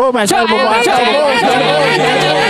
[0.00, 2.49] Começamos mais um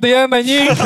[0.00, 0.66] katian anjing.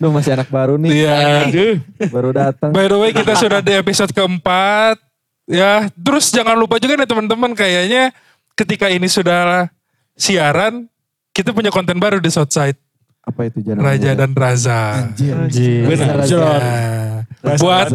[0.00, 1.02] Lu masih anak baru nih.
[1.02, 1.82] Iya.
[2.14, 2.70] Baru datang.
[2.70, 5.02] By the way kita sudah di episode keempat.
[5.48, 8.12] Ya, terus jangan lupa juga nih teman-teman kayaknya
[8.52, 9.72] ketika ini sudah
[10.12, 10.84] siaran,
[11.32, 12.76] kita punya konten baru di Southside.
[13.24, 15.08] Apa itu jangan Raja dan Raza.
[15.16, 16.20] Benar.
[16.28, 17.24] Nah,
[17.56, 17.88] buat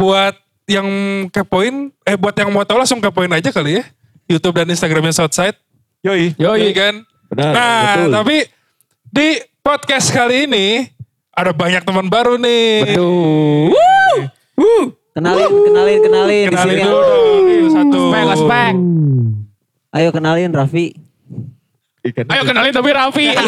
[0.00, 0.88] buat yang
[1.28, 3.84] kepoin, eh buat yang mau tahu langsung kepoin aja kali ya.
[4.24, 5.60] YouTube dan Instagramnya Southside.
[6.00, 6.32] Yoi.
[6.40, 7.04] Yoi kan.
[7.28, 8.10] Benar, nah, betul.
[8.16, 8.36] tapi
[9.14, 10.90] di podcast kali ini
[11.30, 12.98] ada banyak teman baru nih.
[15.14, 16.42] Kenalin, kenalin, kenalin.
[16.42, 16.82] Di Kenalin sini.
[16.82, 17.46] dulu dong.
[17.70, 18.00] Satu.
[18.34, 18.74] Spek,
[19.94, 20.98] Ayo kenalin Raffi.
[22.02, 23.26] Ayo kenalin tapi Raffi.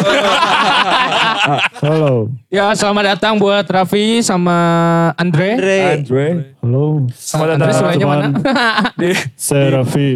[1.83, 4.55] Halo, ya selamat datang buat Raffi sama
[5.19, 5.59] Andre.
[5.59, 5.79] Andre.
[5.99, 6.27] Andre.
[6.63, 6.85] halo.
[7.11, 7.75] Selamat Andre datang.
[7.75, 8.27] sebenarnya mana?
[8.95, 10.11] Di, Saya Raffi.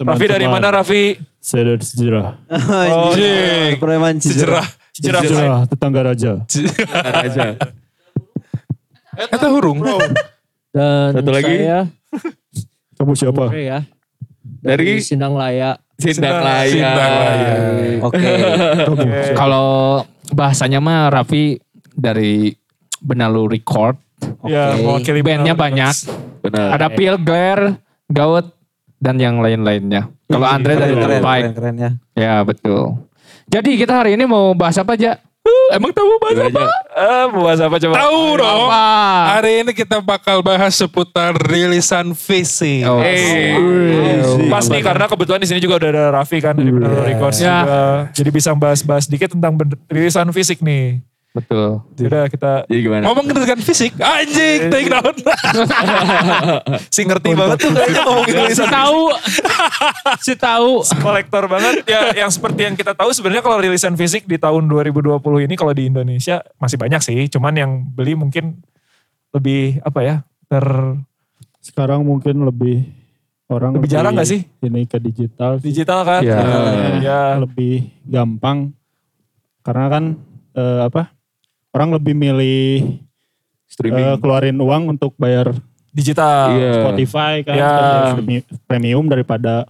[0.00, 1.20] Raffi dari mana Raffi?
[1.40, 2.36] Saya dari Sejarah.
[2.92, 3.80] Oh, Jing.
[3.80, 4.68] Preman Sejarah.
[4.92, 5.20] Sejarah.
[5.24, 6.32] Sejarah, tetangga raja.
[7.24, 7.56] Raja.
[9.16, 9.80] Kata hurung.
[10.70, 11.56] Dan Satu lagi.
[11.56, 11.88] saya
[13.00, 13.48] Kamu siapa?
[13.56, 13.88] Ya.
[14.60, 15.80] Dari Sindang Laya.
[15.96, 16.68] Sindang Laya.
[16.68, 17.54] Sindang Laya.
[18.04, 18.32] Oke.
[19.40, 20.04] Kalau
[20.36, 21.56] bahasanya mah Raffi
[21.96, 22.52] dari
[23.00, 23.96] Benalu Record.
[24.44, 25.96] Ya, mewakili Bandnya banyak.
[26.44, 26.76] Benar.
[26.76, 27.80] Ada Pil, Glare,
[28.12, 28.52] Gaut,
[29.00, 30.12] dan yang lain-lainnya.
[30.30, 31.90] Kalau Andre dari Keren, keren, keren, keren ya.
[32.14, 33.02] Ya betul.
[33.50, 35.18] Jadi kita hari ini mau bahas apa aja?
[35.40, 36.64] Uh, emang tahu bahas Gimana, apa?
[36.94, 37.94] Eh, mau bahas apa coba?
[37.98, 38.68] Tahu dong.
[38.70, 38.84] Apa?
[39.34, 42.84] Hari ini kita bakal bahas seputar rilisan visi.
[42.86, 43.00] Oh.
[43.02, 43.56] Eh,
[44.46, 47.56] pas nih karena kebetulan di sini juga udah ada Raffi kan dari Benar Records Ya.
[47.64, 47.80] juga.
[48.14, 49.56] Jadi bisa bahas-bahas dikit tentang
[49.88, 51.02] rilisan fisik nih.
[51.30, 51.78] Betul.
[51.94, 53.06] Udah kita Jadi gimana?
[53.06, 55.14] Ngomong dengan fisik, anjing, take down.
[56.94, 59.00] si ngerti banget tuh kayaknya ngomongin Si tahu.
[60.18, 60.70] si tahu.
[60.98, 65.22] kolektor banget ya yang seperti yang kita tahu sebenarnya kalau rilisan fisik di tahun 2020
[65.40, 68.58] ini kalau di Indonesia masih banyak sih cuman yang beli mungkin
[69.30, 70.66] lebih apa ya ter
[71.60, 72.88] Sekarang mungkin lebih
[73.46, 74.42] orang Lebih jarang nggak sih?
[74.58, 75.60] Ini ke digital.
[75.60, 75.68] sih.
[75.68, 76.38] digital kan Ya.
[76.40, 78.72] Eh, ya Lebih gampang.
[79.60, 80.04] Karena kan
[80.50, 81.12] eh, apa?
[81.70, 82.98] Orang lebih milih
[83.80, 85.54] eh, keluarin uang untuk bayar
[85.88, 86.72] digital Iya.
[86.80, 87.72] Spotify kan, Ya.
[88.12, 89.66] premi- premium daripada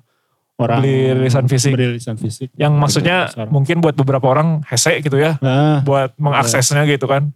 [0.57, 1.73] orang Beli rilisan fisik.
[1.73, 2.49] Beli rilisan fisik.
[2.55, 7.33] yang maksudnya mungkin buat beberapa orang hese gitu ya Nah, buat mengaksesnya gitu kan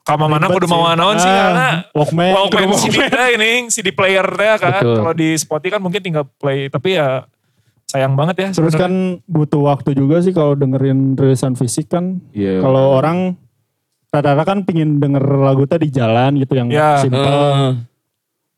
[0.00, 0.96] Kama mana Ribet kudu mau sih.
[0.96, 2.30] naon sih Ah, karena Walkman.
[2.32, 2.98] Walkman kudu CD
[3.32, 7.26] ini CD player teh kan kalau di Spotify kan mungkin tinggal play tapi ya
[7.84, 8.80] sayang banget ya Terus sebenarnya.
[8.80, 8.92] kan
[9.24, 12.22] butuh waktu juga sih kalau dengerin rilisan fisik kan.
[12.30, 12.58] Iya.
[12.60, 13.34] Kalau orang
[14.10, 16.98] rata-rata kan pingin denger lagu teh di jalan gitu yang Ya.
[16.98, 17.22] simple.
[17.22, 17.72] Heeh.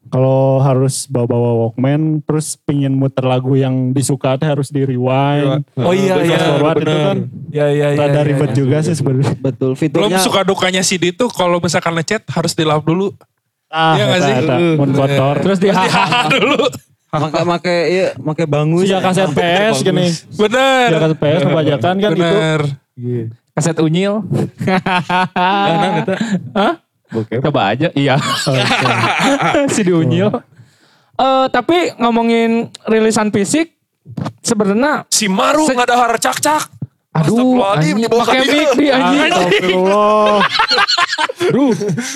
[0.02, 5.62] Kalau harus bawa-bawa Walkman terus pingin muter lagu yang disuka harus di rewind.
[5.78, 7.18] oh iya Fast iya forward itu kan
[7.54, 8.56] ya ya ya rada ya, ribet ya.
[8.58, 9.38] juga sih sebenarnya.
[9.38, 9.72] Betul.
[9.72, 13.14] Belum Fiturnya suka dukanya CD tuh kalau misalkan ngechat harus di love dulu.
[13.70, 14.74] Ah, Iya nggak eta, sih?
[14.74, 15.34] mun kotor.
[15.38, 15.68] Terus di
[16.34, 16.60] dulu.
[17.12, 18.84] make make iya make bangus.
[18.84, 20.06] Sejak kaset PS gini.
[20.34, 20.88] Bener.
[20.90, 22.20] Sejak kaset PS kebanyakan kan itu.
[22.20, 22.60] Bener.
[23.52, 24.24] Kaset unyil.
[26.52, 26.72] Hah?
[27.42, 27.92] Coba aja.
[27.92, 28.16] Iya.
[29.74, 30.32] si di unyil.
[31.12, 33.76] Eh tapi ngomongin rilisan fisik
[34.40, 36.66] sebenarnya si Maru Se- nggak ada hara cak-cak
[37.12, 37.28] aduh
[37.60, 39.20] Astagfirullahaladzim, anjing, dibawa pakai mic di anjing.
[39.22, 40.36] Astagfirullah.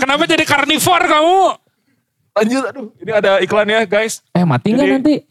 [0.01, 1.39] Kenapa jadi karnivor kamu?
[2.37, 5.25] lanjut aduh ini ada iklan ya guys Eh mati nggak nanti?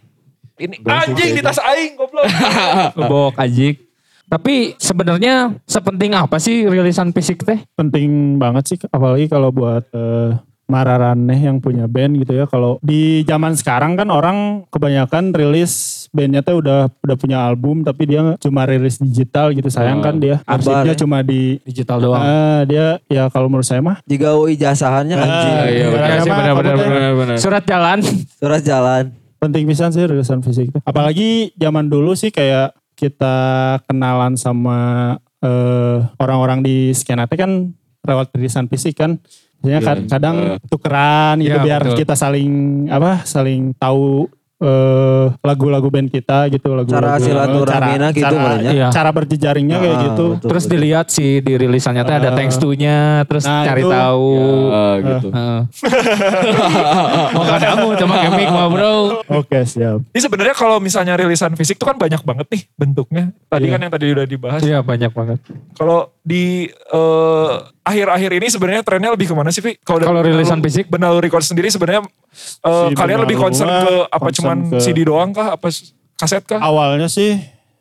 [0.58, 2.26] ini anjing di tas aing goblok
[2.96, 3.78] Bok anjing.
[4.26, 7.62] Tapi sebenarnya sepenting apa sih rilisan fisik teh?
[7.76, 10.32] penting banget sih apalagi kalau buat eh,
[10.66, 16.42] Mararaneh yang punya band gitu ya kalau di zaman sekarang kan orang kebanyakan rilis bandnya
[16.42, 20.98] tuh udah udah punya album tapi dia cuma rilis digital gitu sayang kan dia arsipnya
[20.98, 21.02] ya.
[21.06, 22.18] cuma di Digital doang.
[22.18, 25.54] Ah, dia ya kalau menurut saya mah Jika ijazahnya anjing.
[25.54, 26.98] ah, iya, ibaratnya Iya sih mah benar kamu benar teh benar.
[26.98, 27.38] Benar-benar.
[27.38, 27.98] Surat jalan.
[28.42, 29.04] Surat jalan.
[29.36, 30.74] penting pisan sih rilisan fisik.
[30.74, 30.82] teh.
[30.82, 33.36] Apalagi zaman dulu sih kayak kita
[33.86, 34.78] kenalan sama
[35.40, 37.70] eh, orang-orang di skena teh kan
[38.02, 39.22] lewat rilisan fisik kan.
[39.62, 39.86] Biasanya Iya.
[39.86, 41.98] kad- kadang tukeran gitu Iya, biar betul.
[42.02, 42.52] kita saling
[42.88, 44.26] apa saling tahu
[44.58, 48.56] eh, lagu-lagu band kita gitu lagu-lagu Cara silaturahmina gitu cara.
[48.62, 48.88] Iya.
[48.88, 50.26] cara berjejaringnya kayak Ah, gitu.
[50.32, 50.74] betul, Terus betul.
[50.74, 52.36] dilihat sih di rilisannya teh ada Ah.
[52.36, 53.92] thanks to-nya, terus Nah, cari itu.
[53.92, 54.30] tahu.
[54.70, 55.28] Ah, gitu.
[55.30, 55.60] Heeh.
[57.36, 58.96] Mau kamu cuma kemik mah bro.
[59.34, 60.00] Oke siap.
[60.08, 63.24] Ini sebenarnya kalau misalnya rilisan fisik tuh kan banyak banget nih bentuknya.
[63.46, 63.72] Tadi Iya.
[63.72, 64.62] kan yang tadi udah dibahas.
[64.62, 65.40] Iya banyak banget.
[65.74, 67.54] Kalau di eh,
[67.86, 69.78] akhir-akhir ini sebenarnya trennya lebih ke mana sih, Vi?
[69.80, 70.86] Kalau rilisan fisik?
[70.88, 75.04] Benalu Record sendiri sebenarnya eh, Si kalian lebih concern ke apa concern cuman ke- CD
[75.04, 75.54] doang kah?
[75.54, 75.70] Apa
[76.16, 76.58] kaset kah?
[76.58, 77.38] awalnya sih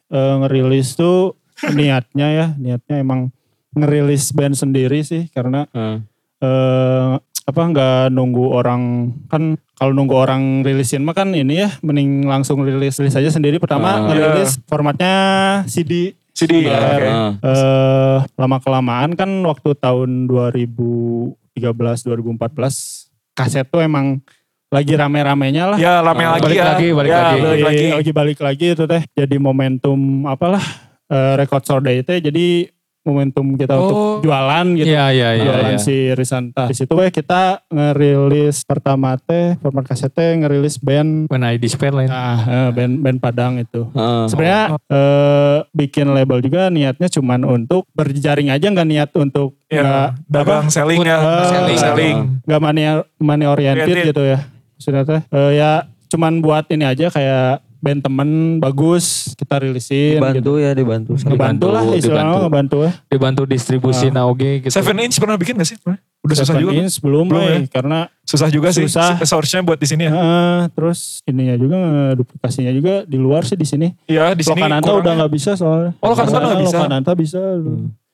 [0.07, 1.35] eh, ngerilis tuh
[1.71, 3.33] niatnya ya niatnya emang
[3.73, 5.99] ngerilis band sendiri sih karena Ah.
[6.39, 7.13] eh,
[7.45, 8.83] apa nggak nunggu orang
[9.27, 13.57] kan kalau nunggu orang rilisin mah kan ini ya mending langsung rilis rilis aja sendiri
[13.57, 13.99] pertama Ah.
[14.09, 15.15] ngerilis formatnya
[15.65, 16.67] CD CD.
[16.67, 17.07] Biar, oke.
[17.07, 17.33] Ah.
[17.41, 21.39] eh, lama kelamaan kan waktu tahun 2013
[22.05, 22.35] 2014
[23.33, 24.19] kaset tuh emang
[24.69, 26.67] lagi rame-ramenya lah Ya rame lagi Balik ya.
[26.69, 27.39] lagi, balik Ya, lagi.
[27.41, 27.87] balik lagi.
[27.93, 30.63] lagi balik lagi itu teh jadi momentum apalah
[31.07, 32.67] eh, record store day teh jadi
[33.05, 33.85] momentum kita Oh.
[33.85, 35.45] untuk jualan gitu Iya iya iya.
[35.45, 35.79] jualan iya.
[35.79, 41.43] si Risanta di situ weh kita ngerilis pertama teh format kaset teh ngerilis band When
[41.43, 42.09] I Despair lain.
[42.09, 44.25] nah eh, band band Padang itu Ah.
[44.25, 50.09] sebenarnya eh, bikin label juga niatnya cuman untuk berjaring aja nggak niat untuk Ya, nggak
[50.27, 51.17] dagang selling ya.
[51.17, 51.45] Ah.
[51.47, 51.79] selling.
[51.79, 52.17] selling.
[52.43, 52.83] nggak money
[53.19, 54.09] money oriented Oriented.
[54.11, 54.39] gitu ya
[54.75, 55.71] maksudnya teh eh, ya
[56.07, 58.29] cuman buat ini aja kayak band temen
[58.59, 60.53] bagus kita rilisin Dibantu gitu.
[60.57, 61.13] ya dibantu.
[61.15, 62.43] ngebantu lah Dibantu, istilahnya dibantu.
[62.43, 64.13] ngebantu ya Dibantu distribusi Ah.
[64.17, 64.73] Naoge gitu.
[64.73, 65.77] Seven inch pernah bikin gak sih?
[66.25, 66.73] Udah susah juga.
[66.73, 67.69] Inch belum, Belum ya?
[67.69, 68.89] karena Susah juga sih.
[68.89, 69.21] Susah.
[69.21, 70.13] Source-nya buat di sini ya.
[70.13, 71.77] eh, terus ininya juga
[72.15, 74.57] duplikasinya juga di luar sih di sini Iya di sini.
[74.57, 74.99] Lokananta kurangnya.
[74.99, 76.77] udah nggak bisa soalnya Oh, Lokananta nggak bisa.
[76.79, 77.41] Lokananta bisa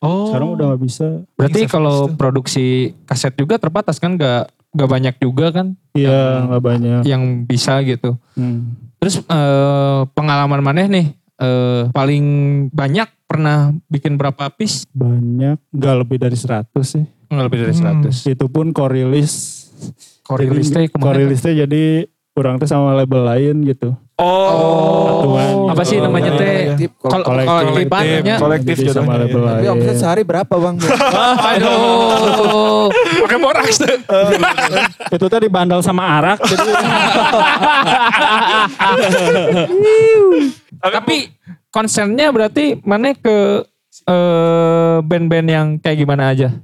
[0.00, 0.26] Oh.
[0.26, 2.66] sekarang udah nggak bisa Berarti kalau produksi
[3.04, 8.16] kaset juga terbatas kan gak, gak banyak juga kan iya nggak banyak yang bisa gitu.
[8.32, 8.74] Hmm.
[9.00, 11.06] Terus eh, pengalaman maneh nih
[11.36, 12.24] eh, paling
[12.68, 14.84] banyak pernah bikin berapa piece?
[14.90, 18.02] banyak nggak lebih dari 100 sih Nggak lebih dari Hmm.
[18.04, 18.26] 100.
[18.28, 19.32] itu pun korilis
[20.20, 21.06] Korilis teh ke mana?
[21.08, 23.90] Korilisnya jadi kurang tuh sama label lain gitu.
[24.14, 25.24] Oh.
[25.24, 25.52] Satuan.
[25.68, 26.76] Apa sih namanya teh?
[27.00, 27.88] Kalau Kolektif.
[27.88, 28.36] Kolektif.
[28.38, 29.48] Kolektif Jadi sama label iya.
[29.48, 29.74] Tapi lain.
[29.74, 30.76] omset sehari berapa bang?
[31.50, 32.92] Aduh.
[33.20, 33.96] Pakai boraks tuh.
[35.16, 36.38] itu tadi bandel sama arak.
[36.40, 36.64] jadi
[41.00, 41.16] Tapi
[41.68, 43.64] konsennya berarti mana ke
[44.08, 46.56] eh, band-band yang kayak gimana aja?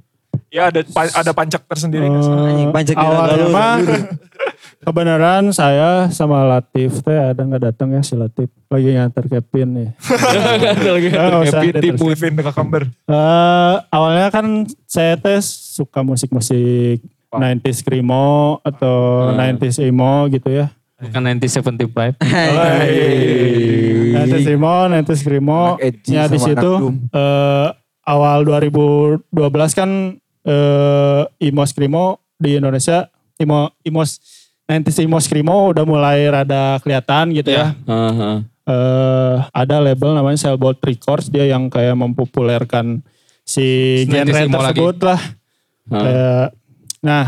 [0.47, 2.07] Ya ada ada pancak tersendiri?
[2.07, 3.77] Anjing pancak di awalnya mah
[4.81, 9.89] kebenaran saya sama Latif teh ada nggak datang ya si Latif lagi nganter Kevin ya.
[9.97, 12.01] Nggak usah diterus.
[12.01, 12.83] Kevin the Cucumber.
[12.85, 14.45] Eh, awalnya kan
[14.85, 17.01] saya teh suka musik-musik
[17.33, 20.71] 90s screamo atau 90s emo gitu ya.
[20.97, 22.17] Bukan 1975.
[22.17, 25.77] 90s emo, 90s screamo.
[26.09, 26.71] Ya di situ
[27.13, 27.67] eh,
[28.07, 29.29] awal 2012
[29.77, 34.01] kan eh, emo screamo di Indonesia emo emo
[34.67, 37.71] 90s emo screamo udah mulai rada kelihatan gitu ya.
[37.87, 38.37] Ah, ah.
[38.67, 42.99] eh ada label namanya Cellbolt Records dia yang kayak mempopulerkan
[43.47, 45.21] si 90s genre tersebut lah.
[45.87, 46.03] Ah.
[46.03, 46.47] Kayak,
[46.99, 47.25] nah,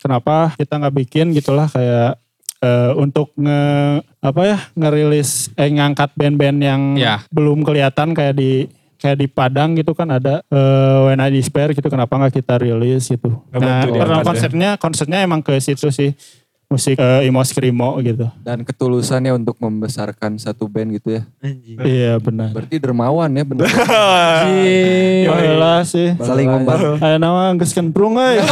[0.00, 2.16] kenapa kita nggak bikin gitulah kayak
[2.64, 3.60] eh, untuk nge
[4.24, 7.20] apa ya ngerilis eh ngangkat band-band yang Ya.
[7.28, 8.68] belum kelihatan kayak di
[9.00, 13.08] kayak di Padang gitu kan ada eh, When I Despair gitu kenapa nggak kita rilis
[13.08, 13.36] gitu.
[13.52, 14.28] Nah, bantu karena diangkat ya.
[14.28, 16.16] konsernya konsernya emang ke situ sih
[16.70, 18.30] musik eh, emo screamo gitu.
[18.46, 21.26] Dan ketulusannya untuk membesarkan satu band gitu ya.
[21.42, 21.76] Anjing.
[21.82, 22.54] Iya benar.
[22.54, 23.66] Berarti dermawan ya bener.
[24.50, 26.14] Iya lah sih.
[26.22, 26.94] Saling membantu.
[27.02, 28.38] Ayo nama geus kentrung euy.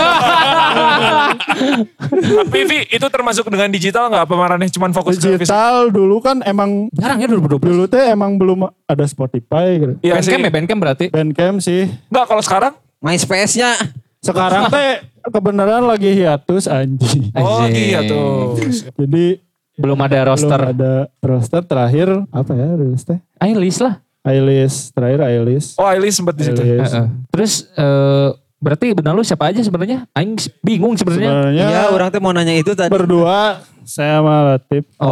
[2.18, 4.26] Tapi Vi, itu termasuk dengan digital nggak?
[4.26, 5.38] Apa marahnya cuman fokus ke?
[5.38, 7.70] Digital dulu kan emang Jarang ya 2012.
[7.70, 9.94] dulu teh emang belum ada Spotify gitu.
[10.02, 10.34] Iya sih.
[10.34, 11.04] Bandcamp ya Bandcamp berarti.
[11.14, 11.86] Bandcamp sih.
[12.10, 12.72] Nggak kalau sekarang?
[12.98, 13.78] MySpace-nya.
[14.18, 17.30] Sekarang teh kebenaran lagi hiatus anjing.
[17.38, 17.66] Oh
[18.06, 18.58] tuh.
[18.98, 19.40] Jadi
[19.78, 20.58] Belum ada roster.
[20.58, 23.22] belum ada roster terakhir apa ya rilis teh?
[23.38, 24.02] Ailis lah.
[24.26, 25.78] Ailis terakhir Ailis.
[25.78, 26.58] Oh Ailis sempat di situ.
[26.58, 27.06] Heeh.
[27.30, 30.10] Terus eh, berarti benar lu siapa aja sebenarnya?
[30.18, 30.34] Aing
[30.66, 31.54] bingung sebenarnya.
[31.54, 32.90] Iya orang tuh mau nanya itu tadi.
[32.90, 34.84] berdua saya sama Latif.
[34.98, 35.08] Oh,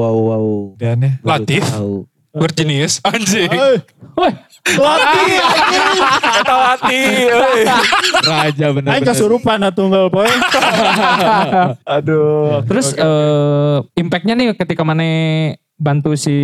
[0.00, 0.46] wow wow.
[0.78, 1.12] Dan ya.
[1.26, 1.66] Latif.
[1.66, 2.06] tahu.
[2.34, 3.02] Berjenius.
[3.06, 3.50] Anjing.
[4.14, 4.30] Woi,
[4.64, 5.36] Latih.
[6.40, 7.08] Eta latih.
[7.28, 7.62] euy.
[8.24, 8.90] Raja bener.
[8.96, 10.24] Aing kesurupan tunggal poe.
[12.00, 12.64] Aduh.
[12.64, 15.04] Terus eh impactnya nih ketika mana
[15.76, 16.36] bantu si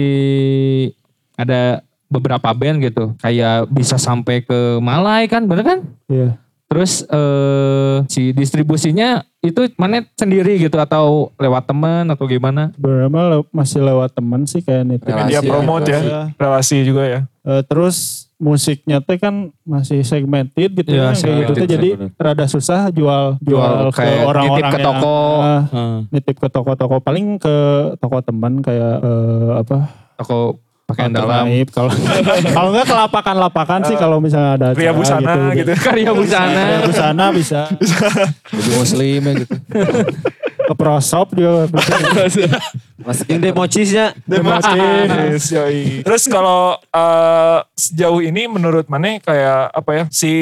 [1.41, 1.81] ada
[2.13, 5.79] beberapa band gitu, kayak bisa sampai ke Malai kan, bener kan?
[6.11, 6.37] Iya.
[6.71, 12.71] Terus eh si distribusinya itu mana sendiri gitu atau lewat teman atau gimana?
[12.79, 13.11] Le-
[13.51, 14.99] masih lewat teman sih kayak nih.
[15.03, 15.99] Media Relasi, promote ya.
[15.99, 16.21] Iya.
[16.39, 17.21] Relasi juga ya.
[17.43, 17.97] Eh, terus
[18.39, 23.37] musiknya teh kan masih segmented gitu Iya, ya, kayak gitu teh jadi rada susah jual
[23.43, 25.17] jual, Jual ke kayak orang-orang nitip ke yang- toko.
[25.37, 25.97] Ah, Heeh.
[26.09, 27.57] nitip ke toko-toko paling ke
[27.99, 29.77] toko teman kayak eh, apa
[30.17, 31.45] Toko pakaian dalam.
[31.71, 31.91] kalau
[32.57, 35.73] kalau enggak ke lapakan-lapakan sih kalau misalnya ada acara busana gitu.
[35.79, 36.63] Karya busana.
[36.67, 37.61] Pria busana bisa
[38.59, 39.55] Jadi muslim ya gitu.
[40.71, 42.47] ke prosop juga bisa.
[43.27, 44.07] Yang democisnya.
[45.35, 46.05] Yes, yoi.
[46.05, 50.33] Terus kalau eh, sejauh ini menurut Mane kayak apa ya si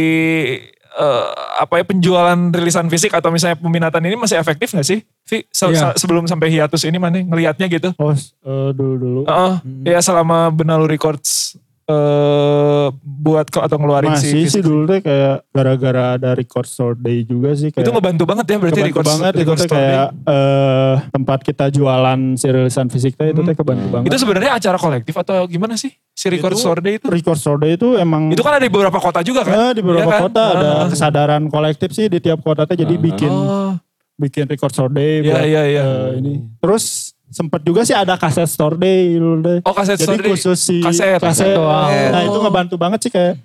[0.90, 1.28] eh,
[1.58, 5.04] apa ya penjualan rilisan fisik atau misalnya peminatan ini masih efektif gak sih?
[5.24, 5.92] Vi, se- Iya.
[5.92, 7.92] se- sebelum sampai hiatus ini Mane ngelihatnya gitu.
[7.96, 9.24] Oh, eh, dulu-dulu.
[9.24, 9.54] Heeh,
[9.86, 14.62] ya selama Benalu Records eh buat atau ngeluarin si Masih sih fisik.
[14.62, 18.56] dulu teh kayak gara-gara ada record store day juga sih kayak Itu ngebantu banget ya
[18.58, 23.12] berarti kebantu records, banget itu records teh kayak eh, tempat kita jualan si rilisan fisik
[23.14, 24.06] teh itu teh kebantu banget.
[24.06, 27.06] Itu sebenarnya acara kolektif atau gimana sih si record Itu store day itu?
[27.06, 29.56] record store day itu emang Itu kan ada di beberapa kota juga kan?
[29.58, 30.22] eh, di beberapa Iya kan?
[30.22, 30.86] kota ada Ah.
[30.86, 33.80] kesadaran kolektif sih di tiap kota teh jadi bikin Oh,
[34.14, 35.82] bikin record store day Iya, buat, iya, iya.
[35.82, 36.34] eh, ini.
[36.58, 39.58] Terus sempat juga sih ada kaset store day dulu deh.
[39.62, 40.30] Oh, kaset jadi store day.
[40.30, 41.18] khusus si Kaset.
[41.18, 41.52] kaset.
[41.52, 41.90] doang.
[42.10, 43.36] Nah, itu ngebantu banget sih kayak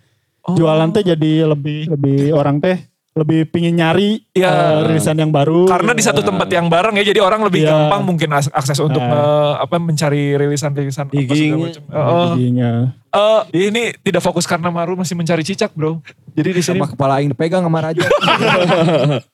[0.45, 2.79] jualan teh jadi lebih lebih orang teh
[3.13, 4.49] lebih pingin nyari Iya.
[4.49, 5.69] eh, rilisan yang baru.
[5.69, 7.69] Karena di satu tempat yang bareng ya, jadi orang lebih Iya.
[7.69, 9.13] gampang mungkin akses untuk Nah.
[9.13, 11.53] eh, apa mencari rilisan-rilisan apa segala Digging.
[11.61, 11.83] macam.
[11.93, 12.71] Oh, Jadinya.
[13.07, 16.01] eh, ini tidak fokus karena Maru masih mencari cicak bro.
[16.33, 18.01] Jadi di sini Sama kepala aing dipegang sama raja.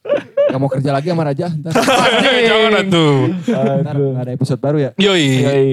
[0.49, 1.47] Gak mau kerja lagi sama raja.
[1.47, 1.71] Ntar,
[2.49, 3.15] Jangan atuh.
[3.79, 4.91] ntar gak ada episode baru ya.
[4.97, 5.25] Yoi.
[5.39, 5.67] Yoi.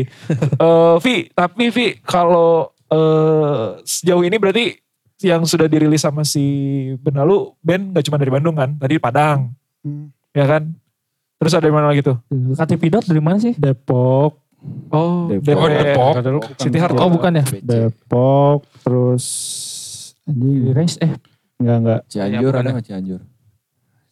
[0.52, 4.76] Eh, Vi, tapi Vi kalau eh, sejauh ini berarti
[5.24, 6.44] yang sudah dirilis sama si
[7.00, 8.76] Benalu band gak cuma dari Bandung kan?
[8.76, 9.56] Tadi Padang.
[9.80, 10.12] Hmm.
[10.30, 10.76] Ya kan?
[11.36, 12.16] Terus ada di mana lagi tuh?
[12.30, 13.52] KTP dot dari mana sih?
[13.52, 14.40] Depok,
[14.88, 15.56] Oh, Depok.
[15.56, 16.12] Oh, Depok.
[16.58, 16.96] City Heart.
[16.98, 17.44] Oh bukan ya?
[17.60, 19.24] Depok, terus
[20.26, 21.12] anjing Race eh
[21.56, 22.00] enggak enggak.
[22.08, 23.20] Cianjur ada bukan gak Cianjur?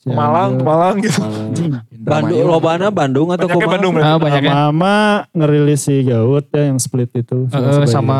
[0.06, 1.20] Malang, Malang gitu.
[1.96, 3.68] Bandung, lobana Bandung atau Banyaknya?
[3.70, 4.10] Bandung berarti.
[4.10, 4.52] ah, banyak ya.
[4.52, 4.96] Mama
[5.30, 7.48] ngerilis si Gaut ya yang split itu.
[7.48, 7.56] Si
[7.88, 8.18] sama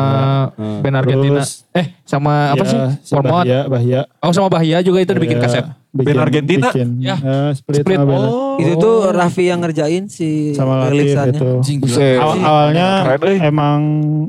[0.49, 0.81] Bahia.
[0.81, 1.39] band Argentina.
[1.39, 2.79] Terus, Eh sama apa ya, sih?
[3.03, 3.43] Si Format.
[3.43, 4.01] Bahia, Bahia.
[4.17, 5.65] Oh sama Bahia juga itu dibikin Ya, kaset.
[5.91, 6.67] bikin- Band Argentina?
[6.67, 7.15] Bikin, Ya.
[7.15, 7.99] eh, split, Split.
[8.01, 8.57] Oh.
[8.57, 11.35] Itu tuh Raffi yang ngerjain si sama rilisannya.
[11.35, 11.49] itu.
[11.55, 11.89] Anjing gila.
[11.91, 12.17] Buset.
[12.17, 13.39] Aw- awalnya Keren, eh.
[13.43, 13.79] emang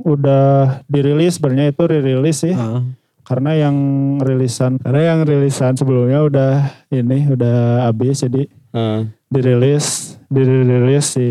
[0.02, 0.46] udah
[0.84, 2.52] dirilis sebenarnya itu ririlis sih.
[2.52, 2.80] Heeh.
[3.26, 3.76] Karena yang
[4.22, 6.52] rilisan karena yang rilisan sebelumnya udah
[6.94, 9.10] ini udah habis jadi Heeh.
[9.26, 11.28] dirilis dirilis si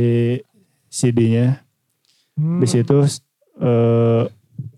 [0.91, 1.63] CD-nya.
[2.35, 2.59] Hmm.
[2.59, 2.99] Di situ
[3.63, 4.27] eh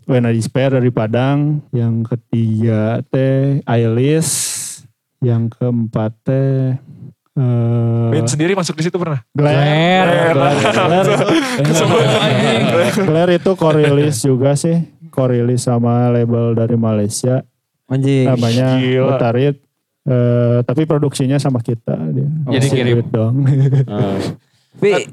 [0.08, 4.30] When I Despair dari Padang, yang ketiga teh Ailis,
[5.20, 6.80] yang keempat teh
[7.36, 9.20] eh Band sendiri masuk di situ pernah?
[9.36, 10.32] Glare.
[10.32, 14.80] Glare, Glare itu, Glare itu korilis juga sih.
[15.18, 17.42] Korilis sama label dari Malaysia.
[17.88, 18.30] Anjing.
[18.30, 19.10] Namanya Gila.
[19.12, 19.58] Utarit.
[20.04, 21.98] Eh, tapi produksinya sama kita.
[22.08, 22.30] Dia.
[22.54, 23.02] Jadi Si kirim.
[23.04, 23.42] Dong.
[24.78, 25.10] Tapi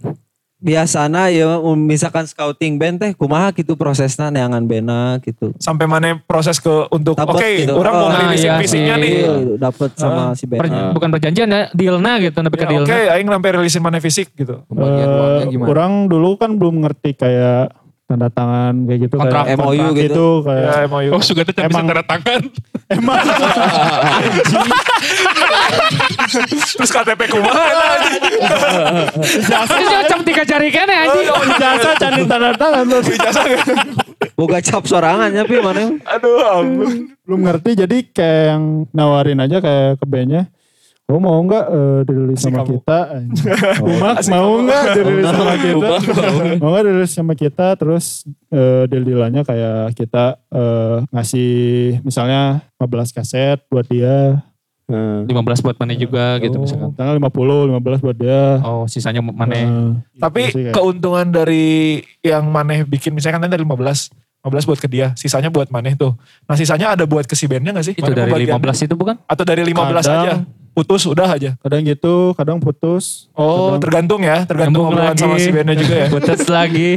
[0.60, 1.44] biasana ya
[1.74, 5.52] misalkan scouting band teh kumaha gitu prosesnya neangan bena gitu.
[5.58, 7.72] Sampai mana proses ke untuk oke Dapet gitu.
[7.74, 9.12] orang mau Oh, ngerilisin iya fisiknya nih.
[9.14, 10.92] Iya, Dapet sama si Per- band.
[10.92, 13.12] bukan perjanjian ya, dealna gitu, tapi ke Ya, Oke, dealna.
[13.12, 14.54] aing sampai rilisin mana fisik gitu.
[14.64, 15.64] Gimana?
[15.66, 17.72] orang dulu kan belum ngerti kayak
[18.14, 19.42] tanda tangan kayak gitu Kontrak.
[19.44, 20.26] kayak MOU kontrak gitu.
[20.46, 21.10] kayak Ya MOU.
[21.10, 22.40] Oh sudah tuh bisa Emang- tanda tangan.
[22.94, 23.18] emang
[26.74, 27.64] Terus KTP kumaha.
[29.18, 31.26] Terus cocok tiga jari kan ya anjing.
[31.56, 33.06] jasa cari tanda tangan terus
[34.34, 35.94] Boga cap sorangannya pi mana?
[36.08, 37.14] Aduh ampun.
[37.24, 40.42] belum ngerti jadi kayak yang nawarin aja kayak ke bandnya
[41.04, 42.80] Oh mau nggak eh, dirilis sama kamu.
[42.80, 42.98] kita?
[43.76, 45.94] Umak mau nggak dirilis sama kita?
[46.56, 47.66] mau nggak dirilis sama kita?
[47.76, 51.52] Terus eh, deal-dealannya kayak kita eh, ngasih
[52.00, 54.40] misalnya 15 kaset buat dia.
[54.84, 55.32] 15
[55.64, 56.92] buat mana juga gitu misalkan.
[56.96, 58.64] Tanggal 50, 15 buat dia.
[58.64, 59.52] Oh sisanya mana?
[59.52, 64.24] Eh, Tapi gitu sih keuntungan dari yang maneh bikin misalnya kan tadi dari 15.
[64.44, 66.16] 15 buat ke dia, sisanya buat maneh tuh.
[66.44, 67.96] Nah sisanya ada buat ke si bandnya gak sih?
[67.96, 68.76] Itu Maneh dari pembagiannya?
[68.76, 69.16] 15 itu bukan?
[69.24, 70.34] Atau dari 15 kadang, aja?
[70.74, 71.54] Putus udah aja.
[71.62, 73.30] Kadang gitu, kadang putus.
[73.32, 75.46] Oh, Kadang- tergantung ya, tergantung obrolan sama lagi.
[75.46, 76.06] si bandnya juga ya.
[76.14, 76.88] Putus lagi.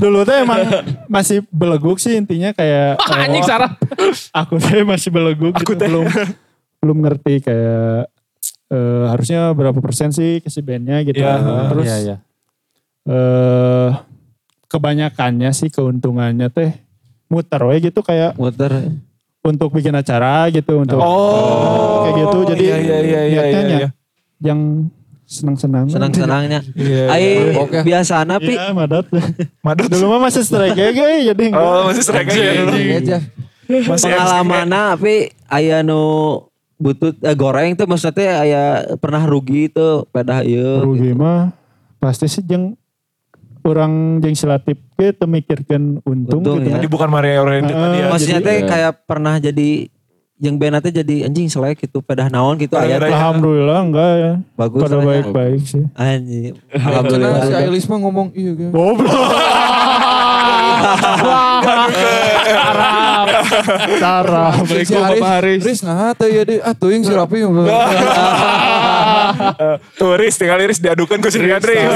[0.00, 0.60] Dulu tuh emang
[1.06, 3.70] masih beleguk sih intinya kayak Anjing oh, Sarah.
[4.32, 5.84] aku tuh masih beleguk Aku gitu.
[5.84, 6.08] belum
[6.80, 8.08] belum ngerti kayak
[8.66, 11.20] eh, harusnya berapa persen sih ke si bandnya gitu.
[11.20, 11.68] Iya.
[11.68, 12.16] Terus Iya, iya.
[13.04, 13.90] eh
[14.66, 16.72] kebanyakannya sih keuntungannya teh
[17.28, 18.72] muter we gitu kayak Muter.
[19.42, 23.88] Untuk bikin acara gitu untuk Oh, kayak gitu jadi iya, iya, iya, iya, iya, iya.
[24.38, 24.86] yang
[25.26, 26.60] senang-senang Senang-senangnya.
[26.78, 27.82] Iya, Ai Oke.
[27.82, 29.08] biasana pi Iya, madat.
[29.66, 29.88] Madut.
[29.88, 30.92] Dulu mah masih strike ya,
[31.32, 31.62] jadi enggak.
[31.62, 32.42] Oh, masih strike aja
[33.00, 33.18] ya.
[33.88, 36.36] Masih pengalamanna tapi aya nu
[36.76, 38.64] butut eh, goreng tuh maksudnya aya
[38.98, 40.82] pernah rugi tuh pedah ieu.
[40.82, 41.54] rugi mah
[42.02, 42.74] pasti sih jeng
[43.64, 46.70] orang jeng silatip ke temikirkan untung, Untung, gitu.
[46.70, 46.74] ya.
[46.80, 48.08] Jadi bukan Maria oriented tadi ya.
[48.10, 49.88] Maksudnya jadi- teh kayak pernah jadi
[50.42, 53.14] yang teh jadi anjing selek gitu pedah naon gitu aya Gara-gara teh.
[53.14, 54.32] Alhamdulillah enggak ya.
[54.58, 55.06] Bagus Pada ya.
[55.06, 55.84] baik-baik sih.
[55.94, 56.54] Anjing.
[56.66, 57.62] Karena si Alhamdulillah.
[57.62, 58.70] Ailis mah ngomong iya kan.
[58.74, 59.12] Goblok.
[64.02, 64.56] Cara.
[64.64, 67.42] Si Haris, Haris nah teh ya deh, ah teuing si Rapi.
[67.42, 67.48] Eh,
[70.00, 71.76] Turis tinggal iris diadukan ke Sri Andri.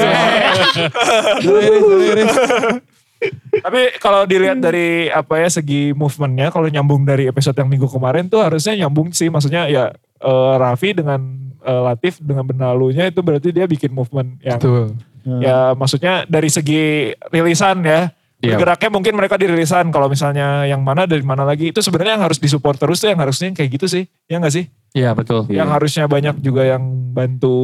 [3.65, 8.29] Tapi kalau dilihat dari apa ya segi movementnya, kalau nyambung dari episode yang minggu kemarin
[8.29, 9.33] tuh harusnya nyambung sih.
[9.33, 11.21] Maksudnya ya eh, Raffi dengan
[11.65, 14.95] eh, Latif dengan benalunya itu berarti dia bikin movement yang Betul.
[15.43, 18.13] ya maksudnya dari segi rilisan ya.
[18.47, 18.57] Iya.
[18.57, 19.91] Bergeraknya mungkin mereka di rilisan.
[19.91, 23.19] Kalau misalnya yang mana dari mana lagi itu sebenarnya yang harus disupport terus tuh yang
[23.19, 24.07] harusnya kayak gitu sih.
[24.31, 24.65] Ya nggak sih?
[24.95, 25.51] Iya betul.
[25.51, 27.57] Yang harusnya banyak juga yang bantu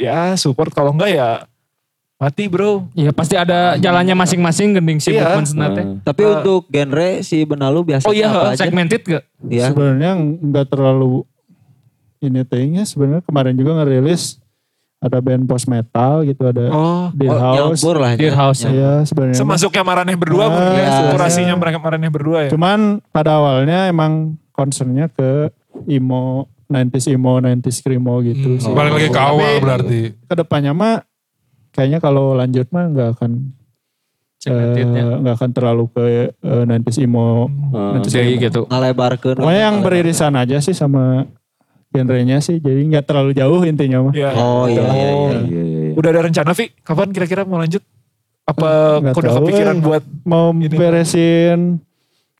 [0.00, 1.28] ya support kalau enggak ya
[2.16, 2.88] mati bro.
[2.96, 5.36] Iya pasti ada jalannya masing-masing gending si Iya.
[5.36, 5.82] movement senate.
[6.00, 8.64] Tapi untuk genre si benalu biasa Oh iya, apa aja?
[8.64, 9.24] Segmented gak?
[9.46, 9.68] Iya.
[9.70, 11.28] Sebenarnya enggak terlalu
[12.24, 14.40] ini tehnya sebenarnya kemarin juga ngerilis
[15.06, 17.08] ada band post metal gitu ada Oh.
[17.10, 17.56] Dear Oh, House.
[17.80, 18.12] nyampur lah.
[18.14, 18.36] Dear ya.
[18.36, 18.70] House, ya.
[18.70, 19.36] Iya sebenarnya.
[19.36, 20.90] Semasuknya Maraneh berdua Ah, mungkin ya.
[21.10, 22.50] Kurasinya mereka Maraneh berdua ya.
[22.50, 24.12] Cuman pada awalnya emang
[24.50, 25.48] concernnya ke
[25.86, 28.68] emo 90s emo 90s screamo gitu sih.
[28.68, 30.00] Balik lagi ke awal Tapi berarti.
[30.20, 30.94] Ke depannya mah
[31.70, 33.30] kayaknya kalau lanjut mah nggak akan
[34.46, 37.50] nggak akan terlalu ke eh, 90s emo.
[37.70, 38.42] 90s Jadi emo.
[38.42, 38.60] gitu.
[38.66, 39.36] Ngalebarkeun.
[39.36, 41.26] Pokoknya yang beririsan aja sih sama
[41.96, 42.60] genrenya sih.
[42.60, 44.12] Jadi nggak terlalu jauh intinya mah.
[44.12, 44.30] Iya.
[44.36, 45.10] Oh iya iya
[45.48, 45.92] iya.
[45.96, 46.68] Udah ada rencana Vi?
[46.84, 47.80] Kapan kira-kira mau lanjut?
[48.44, 49.82] Apa Nggak udah kepikiran eh.
[49.82, 50.70] buat Mau Ini.
[50.70, 51.60] beresin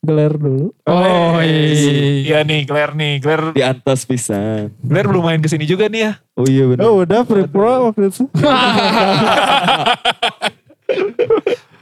[0.06, 0.70] gelar dulu.
[0.86, 2.38] Oh iya iya.
[2.46, 4.70] nih Claire nih Claire Di atas pisan.
[4.78, 6.82] Claire belum main ke sini juga nih ya Oh iya benar.
[6.86, 8.22] Oh udah pre-pro waktu itu.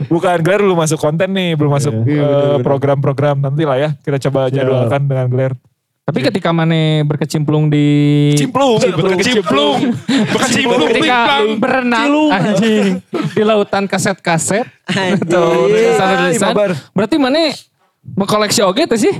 [0.05, 4.17] Bukan Claire belum masuk konten nih Belum masuk Iya, eh, program-program Nanti lah ya Kita
[4.29, 4.57] coba Siap.
[4.57, 5.57] jadwalkan dengan Claire
[6.05, 7.89] Tapi ketika mana berkecimplung di
[8.37, 13.01] Cimplung Betul Cimplung Bukan Cimplung ketika berenang anjing
[13.33, 15.73] di lautan kaset-kaset Anjing.
[15.73, 16.53] rilisan-rilisan.
[16.53, 16.71] Imabar.
[16.93, 17.57] Berarti mana
[18.05, 19.15] mengkoleksi oge tuh sih?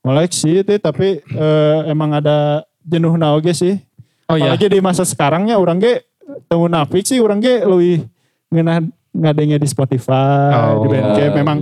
[0.00, 3.76] Koleksi itu tapi eh, emang ada jenuh na oge sih.
[4.24, 4.56] Oh iya.
[4.56, 6.08] Apalagi di masa sekarangnya orang ge
[6.48, 8.08] temu nafik sih orang ge lebih
[8.48, 10.86] ngenah ngadengnya di Spotify, Oh.
[10.86, 11.58] di Bandcamp memang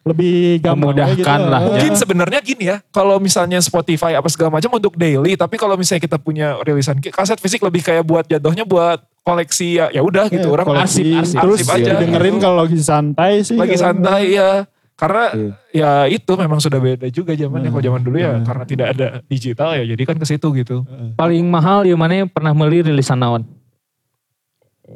[0.00, 4.72] lebih gampang Memudahkan lah, Eh, Mungkin sebenarnya gini ya, kalau misalnya Spotify apa segala macam
[4.72, 8.96] untuk daily, tapi kalau misalnya kita punya rilisan kaset fisik lebih kayak buat jatuhnya buat
[9.20, 12.00] koleksi ya ya udah gitu eh, orang koleksi, arsip, terus arsip aja.
[12.00, 13.54] dengerin kalau lagi santai sih.
[13.54, 14.50] lagi kalau- santai ya.
[14.96, 15.32] Karena
[15.70, 17.68] ya itu memang sudah beda juga zamannya.
[17.68, 20.84] Kalau zaman dulu ya karena tidak ada digital ya jadi kan ke situ gitu.
[21.14, 23.48] Paling mahal ya mana pernah beli rilisan naon?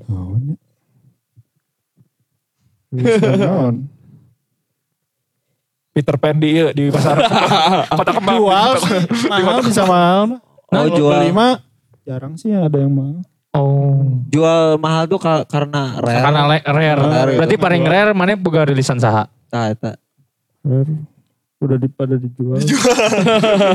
[0.06, 0.56] Naon.
[5.94, 7.14] Peter Pan di di pasar
[7.98, 8.36] kota kembang.
[8.36, 10.42] Jual sih, mahal bisa mahal.
[10.66, 11.12] Oh, Nah, jual.
[11.14, 11.62] beli mah
[12.02, 13.22] jarang sih ada yang mahal.
[13.52, 14.02] Oh.
[14.26, 16.18] Jual mahal tuh ka- karena rare.
[16.20, 16.98] Karena rare.
[16.98, 17.32] Rare.
[17.36, 19.30] Berarti paling rare mana boga rilisan saha?
[19.48, 19.94] Eta.
[20.60, 20.94] Rare.
[21.56, 22.58] Udah di, pada dijual.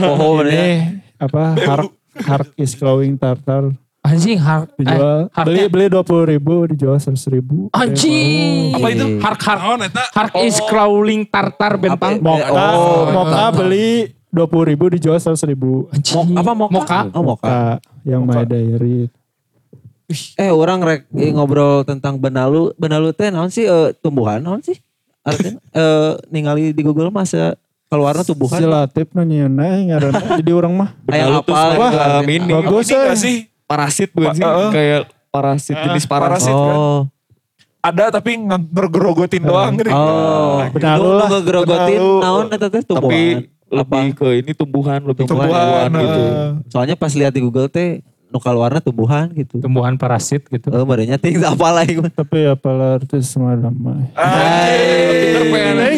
[0.03, 0.69] Poho Ini bener.
[1.17, 3.71] apa Hark Hark is glowing tartar
[4.10, 8.74] Anjing har dijual eh, beli beli dua puluh ribu dijual seratus ribu Anjing.
[8.74, 9.06] Apa itu?
[9.22, 10.04] Hark hark Naon eta?
[10.17, 12.17] hark is crawling tartar bentang.
[12.17, 16.34] moka Oh, moka beli dua puluh ribu dijual seratus ribu Anjing.
[16.34, 16.74] Apa moka?
[16.74, 17.00] Moka.
[17.13, 17.45] Oh moka.
[17.45, 17.60] moka
[18.02, 19.13] yang my diary
[20.41, 22.74] Eh orang rek eh, ngobrol tentang benalu.
[22.82, 24.82] Benalu teh naon sih eh, tumbuhan naon sih?
[25.22, 27.54] Artinya eh, ningali di Google masa
[27.89, 28.62] keluarnya tumbuhan.
[28.62, 30.89] silatif nanya ngaranna jadi orang mah
[31.41, 31.88] tuh apa?
[32.22, 32.54] gitu ini.
[32.54, 33.38] bagus eh sih?
[33.69, 34.41] Parasit bukan sih?
[34.41, 34.73] Uh.
[34.73, 36.49] Kayak parasit jenis parasit.
[36.49, 36.55] parasit.
[36.58, 36.75] kan?
[36.75, 37.01] Oh.
[37.79, 39.93] Ada tapi ngegerogotin doang gitu.
[39.93, 40.65] Oh.
[40.73, 41.29] Benalu Lu lah,
[42.19, 43.13] naon eta teh tumbuhan.
[43.13, 43.21] Tapi
[43.69, 46.19] lebih ke ini tumbuhan, lebih ke Tumbuhan, tumbuhan gitu.
[46.19, 46.49] eh.
[46.73, 49.62] Soalnya pas lihat di Google teh nu keluarna tumbuhan gitu.
[49.62, 50.73] Tumbuhan parasit gitu.
[50.73, 52.10] Oh, merenya ting apa lagi mah.
[52.10, 54.01] Tapi apalah artis semua nama.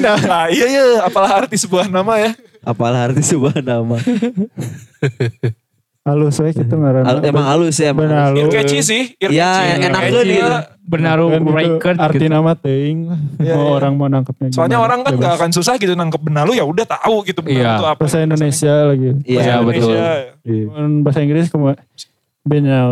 [0.01, 2.31] Nah, iya iya, apalah arti sebuah nama ya.
[2.61, 3.95] Apalah arti sebuah nama.
[6.01, 7.05] Halus we gitu ngaran.
[7.05, 8.09] Al- emang halus ya emang.
[8.09, 8.49] Benar halus.
[8.49, 9.03] catchy sih.
[9.21, 10.25] ear Ya, enak gitu.
[10.25, 10.73] ya.
[10.81, 12.27] Kan itu record arti gitu.
[12.27, 13.19] nama teing lah.
[13.37, 13.71] Iya, Mau iya.
[13.71, 16.83] orang mau nangkepnya Soalnya gimana, orang kan gak akan susah gitu nangkep benalu ya udah
[16.83, 17.77] tahu gitu benalu Iya.
[17.77, 18.01] itu apa.
[18.01, 19.09] Bahasa Indonesia lagi.
[19.23, 19.93] Iya, Ya, betul.
[19.93, 20.09] Indonesia.
[20.41, 21.77] Cuman Bahasa Inggris ke mana?
[22.41, 22.91] Benal.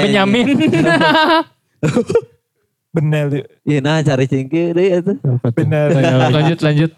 [0.00, 0.46] Benyamin.
[2.94, 3.46] Benel.
[3.62, 5.12] Iya nah cari cingki deh itu.
[5.50, 5.94] Bener.
[6.30, 6.90] lanjut lanjut.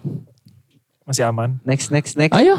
[1.05, 1.61] Masih aman.
[1.65, 2.33] Next next next.
[2.33, 2.57] Ayo.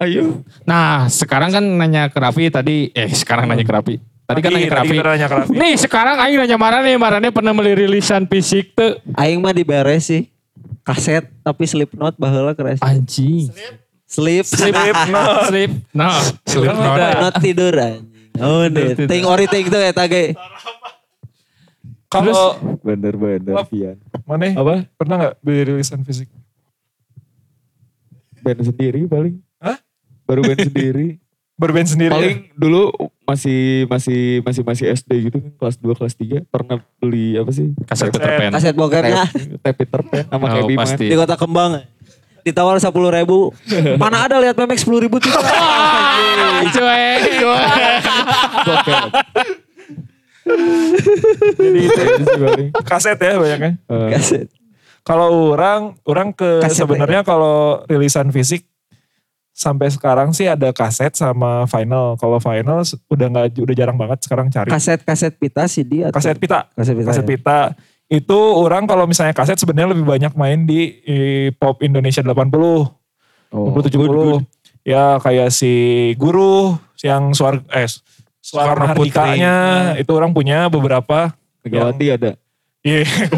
[0.00, 0.40] Ayo.
[0.64, 2.88] Nah sekarang kan nanya ke Raffi tadi.
[2.96, 3.94] Eh sekarang nanya ke Raffi.
[4.00, 4.96] Tadi kan nanya ke Raffi.
[4.96, 5.52] kita nanya ke Raffi.
[5.52, 6.92] Nih sekarang Aing nanya Marane.
[6.96, 8.96] Marane pernah beli rilisan fisik tuh.
[9.12, 10.32] Aing mah diberes sih.
[10.80, 12.80] Kaset tapi Slipknot baheula keras.
[12.80, 13.52] Anjing.
[14.08, 14.48] Slip.
[14.48, 14.72] Slip.
[15.52, 15.70] Slip.
[15.92, 16.16] Nah.
[16.48, 16.98] Slip knot.
[17.20, 18.08] Not tidur anjing.
[18.40, 18.96] Oh, deh.
[19.04, 20.32] Ting ori ting tuh ya tage.
[22.08, 23.68] Kalau Bener-bener.
[23.68, 24.00] Vian.
[24.24, 24.74] mana Apa?
[24.96, 26.26] pernah gak beli rilisan fisik?
[28.40, 29.36] Band sendiri paling.
[30.30, 31.08] Baru band sendiri.
[31.60, 32.56] Berband sendiri paling ya?
[32.56, 32.88] dulu
[33.28, 37.76] masih masih masih masih SD gitu kan kelas 2 kelas 3 pernah beli apa sih?
[37.84, 38.48] Kaset Peter Pan.
[38.48, 39.28] Kaset bokepnya
[39.60, 41.04] Tap Peter Pan sama Oh, Kevin pasti.
[41.04, 41.84] di kota Kembang.
[42.40, 43.52] Ditawar sepuluh ribu.
[44.00, 45.28] Mana ada lihat memek sepuluh ribu tuh.
[46.72, 47.20] Cuek.
[51.60, 52.02] Jadi itu
[52.80, 53.72] kaset ya banyaknya.
[53.84, 54.48] Eh, Kaset.
[55.00, 58.68] Kalau orang, orang ke sebenarnya kalau rilisan fisik
[59.60, 62.16] sampai sekarang sih ada kaset sama vinyl.
[62.16, 64.72] Kalau vinyl s- udah nggak udah jarang banget sekarang cari.
[64.72, 66.64] Kaset kaset pita CD atau Kaset pita.
[66.72, 67.08] Kaset pita.
[67.12, 67.28] Kaset ya.
[67.28, 67.58] pita.
[68.08, 72.88] Itu orang kalau misalnya kaset sebenarnya lebih banyak main di, eh, pop Indonesia 80.
[73.52, 74.40] oh, 60 70.
[74.80, 75.70] Ya kayak si
[76.16, 76.72] Guru
[77.04, 77.84] yang suara eh
[78.40, 79.12] suara Putri.
[79.12, 79.54] Hardikanya
[80.00, 81.36] itu orang punya beberapa.
[81.60, 82.30] Megawati ada.
[82.80, 83.04] Iya.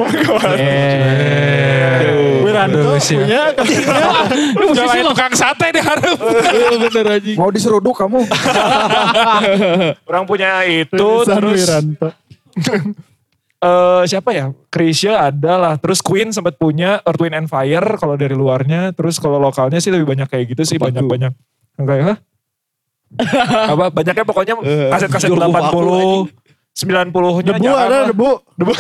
[2.46, 3.18] Wiranto Aduh, sih.
[3.18, 3.50] punya
[4.70, 6.14] Udah lain tukang sate diharap.
[6.78, 7.32] bener aja.
[7.34, 8.22] Mau diseruduk kamu.
[10.10, 12.14] orang punya itu terus Wiranto.
[13.62, 14.54] eh siapa ya?
[14.70, 15.74] Krisya ada lah.
[15.74, 18.94] Terus Queen sempat punya Earth, Wind and Fire kalau dari luarnya.
[18.94, 20.78] Terus kalau lokalnya sih lebih banyak kayak gitu sih.
[20.78, 21.34] Banyak-banyak.
[21.82, 22.18] Kayak hah?
[23.74, 23.90] Apa?
[23.90, 24.54] Banyaknya pokoknya
[24.94, 26.30] kaset-kaset Juru 80.
[26.72, 28.06] 90-nya Debu jarang ada lah.
[28.08, 28.30] debu.
[28.56, 28.72] Debu.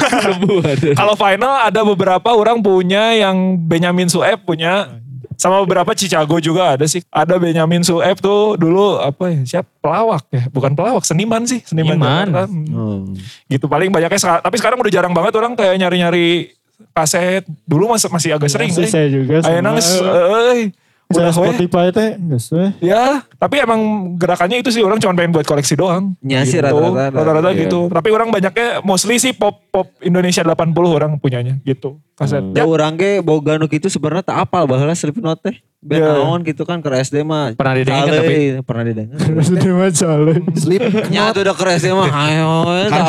[1.00, 4.98] Kalau final ada beberapa orang punya yang Benyamin Sueb punya.
[5.32, 7.02] Sama beberapa Chicago juga ada sih.
[7.10, 9.40] Ada Benyamin Sueb tuh dulu apa ya?
[9.58, 10.46] Siap pelawak ya?
[10.48, 11.60] Bukan pelawak, seniman sih.
[11.66, 11.98] Seniman.
[11.98, 12.26] Seniman.
[12.30, 12.42] Jakarta.
[12.46, 12.66] Hmm.
[12.70, 13.02] Oh.
[13.50, 14.38] Gitu paling banyaknya.
[14.38, 16.54] Tapi sekarang udah jarang banget orang kayak nyari-nyari
[16.94, 17.42] kaset.
[17.66, 18.90] Dulu masih masih agak sering Sih sih.
[18.94, 19.42] saya juga.
[19.42, 19.88] Kayak nangis.
[19.98, 20.70] eh,
[21.14, 21.30] Udah.
[21.30, 22.10] Spotify teh.
[22.38, 22.68] Sih.
[22.80, 23.80] Ya, tapi emang
[24.14, 26.16] gerakannya itu sih orang cuma pengen buat koleksi doang.
[26.20, 26.60] Sih Gitu.
[26.60, 27.10] rata-rata.
[27.10, 27.60] Rata-rata Iya.
[27.62, 27.80] gitu.
[27.86, 32.00] Tapi orang banyaknya mostly sih pop pop Indonesia 80 orang punyanya gitu.
[32.12, 32.40] Kaset.
[32.40, 32.52] Hmm.
[32.52, 35.58] Ya Ya, orang ge boga nu kitu sebenarnya tak apal baheula Slipknot teh.
[35.78, 36.14] Ben Ya.
[36.14, 37.50] naon gitu kan ke SD mah.
[37.52, 38.34] Pernah didengar tapi?
[38.62, 39.18] pernah didengar.
[39.26, 40.34] Terus dia mah cale.
[40.54, 40.82] Slip.
[41.10, 42.50] Nya tuh udah ke SD mah ayo
[42.86, 43.02] apa.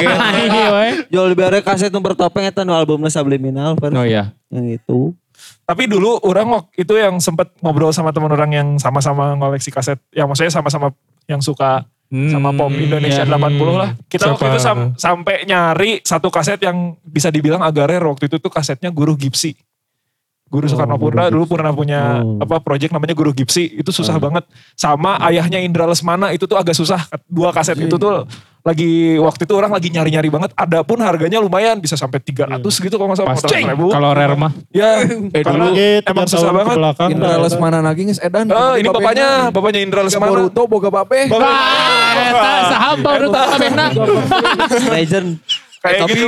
[0.73, 0.87] we.
[1.07, 3.77] Jual dibere kaset nu bertopeng eta nu albumna Subliminal.
[3.77, 4.33] Oh iya.
[4.49, 4.99] Yang itu.
[5.63, 9.95] Tapi dulu orang waktu itu yang sempet ngobrol sama teman orang yang sama-sama ngoleksi kaset.
[10.11, 10.91] Yang maksudnya sama-sama
[11.27, 13.37] yang suka sama pop Indonesia iya.
[13.39, 13.89] 80 lah.
[14.05, 14.53] Kita waktu Siapa?
[14.53, 18.93] itu sam- sampai nyari satu kaset yang bisa dibilang agak rare waktu itu tuh kasetnya
[18.93, 19.57] Guru Gipsy.
[20.53, 24.45] Guru Soekarno Putra dulu pernah punya apa project namanya Guru Gipsy itu susah banget
[24.77, 28.29] sama ayahnya Indra Lesmana itu tuh agak susah dua kaset itu tuh
[28.63, 32.95] lagi waktu itu orang lagi nyari-nyari banget ada pun harganya lumayan bisa sampai 300 gitu
[32.95, 33.59] kalau nggak salah Pasti.
[33.59, 34.55] 400 ribu Kalau rare mah.
[34.71, 35.03] ya
[35.35, 37.09] Eh karena dulu emang susah banget belakang.
[37.11, 38.47] Indra Lesmana lagi nges edan.
[38.47, 40.31] Oh, ini bapaknya, bapaknya Indra Lesmana.
[40.31, 40.87] Boruto boga.
[40.87, 41.03] Wah,
[42.15, 43.85] eta saham baru tahu kabehna.
[44.95, 45.29] Legend.
[45.83, 46.27] Kayak Tapi gitu.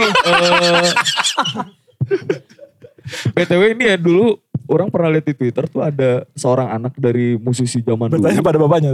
[3.31, 7.79] BTW ini ya dulu orang pernah lihat di Twitter tuh ada seorang anak dari musisi
[7.79, 8.19] zaman dulu.
[8.19, 8.89] Bertanya pada bapaknya.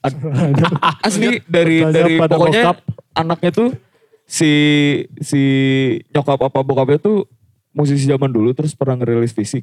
[0.00, 0.18] Ad-
[1.06, 2.76] asli dari Bertanya dari pada pokoknya bokap.
[3.14, 3.68] anaknya tuh
[4.24, 4.50] si
[5.18, 5.42] si
[6.10, 7.28] nyokap apa bokapnya tuh
[7.70, 9.62] musisi zaman dulu terus pernah ngerilis fisik.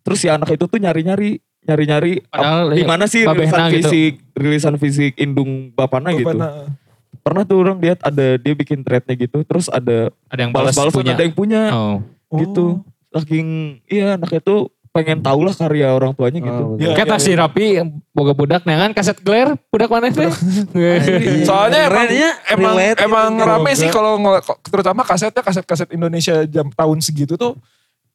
[0.00, 2.24] Terus si anak itu tuh nyari-nyari nyari-nyari
[2.72, 3.76] di mana sih rilisan gitu.
[3.84, 6.24] fisik rilisan fisik indung bapana gitu.
[6.30, 6.72] Bapaknya.
[7.20, 10.94] Pernah tuh orang lihat ada dia bikin threadnya gitu terus ada Ada yang balas balas-balas
[10.94, 11.12] punya.
[11.12, 11.96] ada yang punya Oh.
[12.32, 12.80] gitu.
[13.10, 13.46] Saking
[13.90, 16.62] iya anaknya tuh pengen tahu lah karya orang tuanya gitu.
[16.82, 17.78] Iya, Kita iya, si Rapi
[18.10, 20.26] boga budak nah kan kaset glare budak mana teh?
[21.48, 23.46] Soalnya emang Kerennya emang relate emang gitu.
[23.46, 24.18] rame sih kalau
[24.66, 27.54] terutama kasetnya kaset-kaset Indonesia jam tahun segitu tuh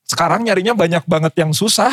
[0.03, 1.91] sekarang nyarinya banyak banget yang susah.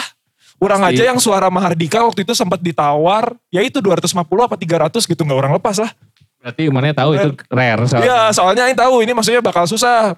[0.62, 1.02] Orang Pasti.
[1.02, 4.14] aja yang suara Mahardika waktu itu sempat ditawar, ya itu 250
[4.46, 5.90] apa 300 gitu nggak orang lepas lah.
[6.38, 8.06] Berarti mana tahu itu rare soalnya.
[8.06, 10.14] Iya, soalnya yang tahu ini maksudnya bakal susah.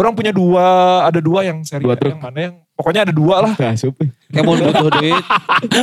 [0.00, 0.64] Orang punya dua,
[1.04, 2.16] ada dua yang seri Dua truk.
[2.16, 3.52] yang mana yang pokoknya ada dua lah.
[3.52, 3.92] Nah, sup.
[4.32, 5.24] Kayak mau butuh duit.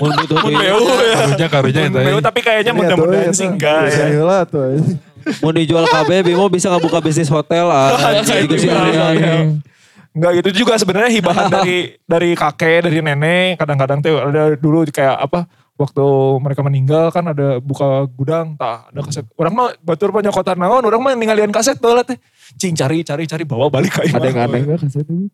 [0.01, 0.57] Mau butuh duit.
[0.57, 1.15] beu ya.
[1.21, 1.99] Karunya karunya itu.
[2.01, 4.05] Beu, tapi kayaknya mudah-mudahan ya, sih enggak ya.
[4.09, 4.81] Heula tuh.
[5.45, 7.93] Mau dijual KB, Bimo bisa nggak buka bisnis hotel ah.
[8.09, 9.33] Anjing, Dikasih iya, iya.
[10.17, 15.13] Enggak gitu juga sebenarnya hibahan dari dari kakek, dari nenek, kadang-kadang tuh ada dulu kayak
[15.13, 15.45] apa
[15.77, 16.05] waktu
[16.41, 19.23] mereka meninggal kan ada buka gudang, tah ada kaset.
[19.37, 22.17] Orang mah batur banyak kota naon, orang mah ninggalian kaset bae teh.
[22.57, 24.17] Cing cari cari cari bawa balik imah.
[24.17, 25.29] Ada yang aneh gak kaset ini?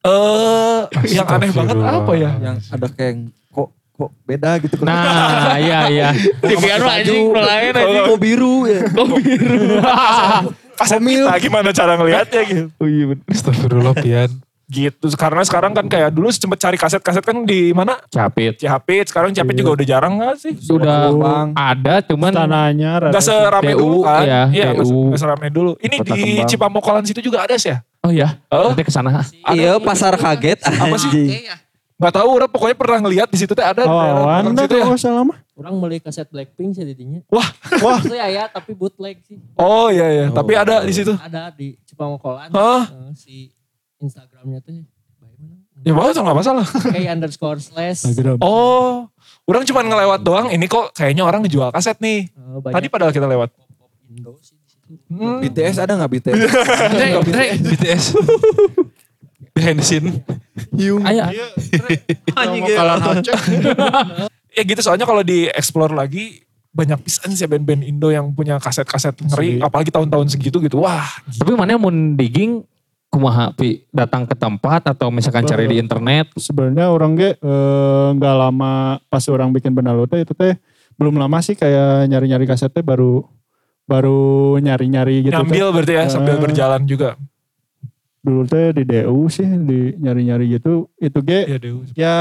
[0.00, 0.80] Eh,
[1.14, 2.30] yang aneh banget apa ya?
[2.42, 3.14] Yang ada kayak
[3.54, 4.74] kok kok beda gitu.
[4.82, 6.08] Nah, iya iya.
[6.50, 8.04] TV-an mah anjing lain anjing.
[8.10, 8.80] Kok biru ya.
[10.80, 12.64] Kaset kita gimana cara ngelihatnya gitu.
[12.80, 13.24] Oh iya bener.
[13.28, 14.30] Astagfirullah pian.
[14.70, 17.98] Gitu, karena sekarang kan kayak dulu sempet cari kaset-kaset kan di mana?
[18.06, 18.54] Capit.
[18.54, 20.54] Cihapit, sekarang Cihapit juga udah jarang gak sih?
[20.54, 21.48] Sudah Kembang.
[21.58, 24.22] ada cuman Tanahnya Gak serame TU, dulu kan?
[24.22, 25.74] ya, Iya, gak, serame dulu.
[25.82, 26.46] Ini Kota di Kembang.
[26.46, 27.82] Cipamokolan situ juga ada sih ya?
[28.00, 28.70] Oh ya, Oh.
[28.70, 29.26] nanti ke sana.
[29.50, 30.62] Iya pasar kaget.
[30.62, 31.10] Apa sih?
[31.10, 31.50] anjing.
[32.00, 33.84] Gak tahu, orang pokoknya pernah ngeliat di situ teh ada.
[33.84, 34.86] dah situ ya.
[34.96, 35.36] salah mah.
[35.52, 37.20] Orang beli kaset Blackpink sih didinya.
[37.28, 37.44] Wah,
[37.84, 37.98] Wah.
[38.00, 39.36] Asli ya, tapi bootleg sih.
[39.58, 41.12] oh iya iya, tapi ada di situ.
[41.12, 42.48] Ada di Cipamokolan.
[42.48, 42.88] Hah?
[42.88, 43.36] Eh, si
[44.00, 44.82] Instagramnya tuh.
[45.80, 46.66] Ya bagus gak masalah.
[46.92, 48.04] Kayak underscore slash.
[48.44, 49.08] Oh,
[49.48, 50.52] orang cuma ngelewat doang.
[50.52, 52.28] Ini kok kayaknya orang ngejual kaset nih.
[52.36, 53.48] Banyak Tadi padahal kita lewat.
[53.80, 54.92] pop Indo sih di situ.
[55.08, 55.40] Hmm.
[55.40, 56.36] BTS ada nggak BTS?
[56.92, 58.04] Dre, Dre, BTS.
[59.56, 60.20] Behind the scene.
[60.76, 61.00] Hyung.
[61.04, 61.24] Ayo.
[64.50, 66.42] Ya gitu soalnya kalau di explore lagi
[66.74, 69.62] banyak pisan sih band-band Indo yang punya kaset-kaset ngeri.
[69.62, 70.82] Apalagi tahun-tahun segitu gitu.
[70.82, 71.06] Wah
[71.38, 72.66] Tapi mana mau digging
[73.10, 78.36] kumaha pi datang ke tempat atau misalkan cari di internet Sebenarnya orang ge eh, nggak
[78.38, 78.72] lama
[79.06, 80.54] pas orang bikin benalu teh itu teh
[80.94, 83.26] belum lama sih kayak nyari-nyari kaset teh baru
[83.84, 85.42] baru nyari-nyari gitu teh.
[85.42, 86.40] nyambil berarti ya sambil Eh.
[86.40, 87.18] berjalan juga.
[88.20, 90.86] Dulu teh di DU sih di nyari-nyari gitu.
[90.94, 91.58] Itu ge Iya
[91.96, 92.16] ya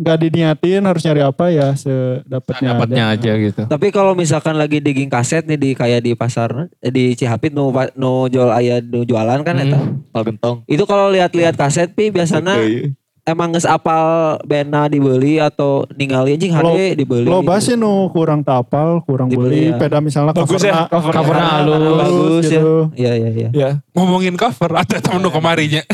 [0.00, 2.72] nggak diniatin harus nyari apa ya sedapatnya.
[2.72, 3.62] dapatnya aja gitu.
[3.68, 7.68] Tapi kalau misalkan lagi digging kaset nih di kayak di pasar eh, di Cihapit nu
[8.00, 9.80] nu jual aya nu jualan kan eta.
[10.16, 10.64] Al gentong.
[10.64, 12.96] Itu kalau lihat-lihat kaset pi biasanya Oke.
[13.22, 17.24] Emang geus apal bena dibeli atau ningali anjing Lo- hade dibeli.
[17.24, 17.52] Lo gitu.
[17.60, 19.72] sih nu kurang tapal, kurang Dibeli, beli.
[19.72, 19.78] ya.
[19.78, 21.20] Peda misalnya Bagus ya, covernya covernya.
[21.20, 21.96] Covernya halus.
[21.96, 22.52] bagus ya.
[22.56, 22.74] gitu.
[22.94, 23.48] Iya iya iya.
[23.50, 25.82] Ya Ngomongin cover, ada temen lu kemarinya.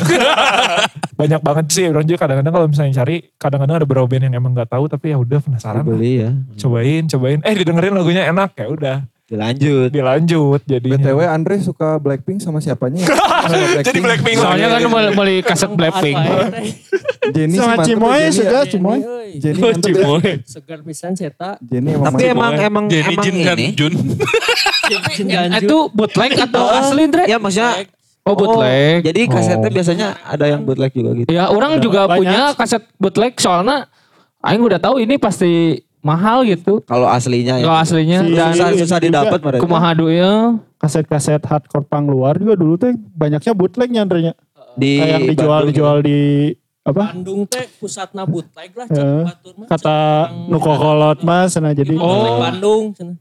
[1.17, 4.53] banyak banget sih orang juga kadang-kadang kalau misalnya cari kadang-kadang ada beberapa band yang emang
[4.53, 5.81] nggak tahu tapi ya udah penasaran.
[5.81, 6.31] Dibeli ya.
[6.61, 9.91] cobain cobain eh didengerin lagunya enak ya udah Dilanjut.
[9.91, 13.03] dilanjut jadi BTW Andre suka Blackpink sama siapanya?
[13.87, 16.15] jadi Blackpink Soalnya kan mau beli kaset Blackpink.
[17.35, 18.63] Jenny Sama Cimoy Jenny ya.
[18.63, 18.99] Cimoy.
[19.43, 20.07] Jenny mantep ya.
[20.47, 21.59] Segar pisan ceta.
[21.59, 23.67] Jenny emang Tapi emang emang Jadi emang Jin ini.
[23.75, 23.95] Jun.
[25.59, 27.27] Itu bootleg atau asli Dre?
[27.27, 27.83] Ya maksudnya
[28.27, 29.07] Oh bootleg.
[29.07, 29.75] jadi kasetnya Oh.
[29.75, 31.31] biasanya ada yang bootleg juga gitu.
[31.31, 32.19] Ya orang juga banyak.
[32.23, 33.87] punya kaset bootleg soalnya
[34.43, 36.81] Aing udah tahu ini pasti mahal gitu.
[36.83, 37.65] Kalau aslinya ya.
[37.65, 39.63] Kalau aslinya Si- dan susah susah didapat mereka.
[39.63, 40.33] kumaha ya.
[40.77, 44.33] Kaset-kaset hardcore pang luar juga dulu teh banyaknya bootleg nyandrnya.
[44.75, 46.21] Di Kayak Bandung dijual-dijual di
[46.83, 47.05] apa?
[47.11, 48.87] Bandung teh pusatna bootleg lah.
[48.87, 49.67] Cek batur mah.
[49.67, 49.99] Kata
[50.47, 52.39] nukokolot mas, nah jadi Oh.
[52.39, 52.93] Bandung.
[52.93, 53.17] cenah.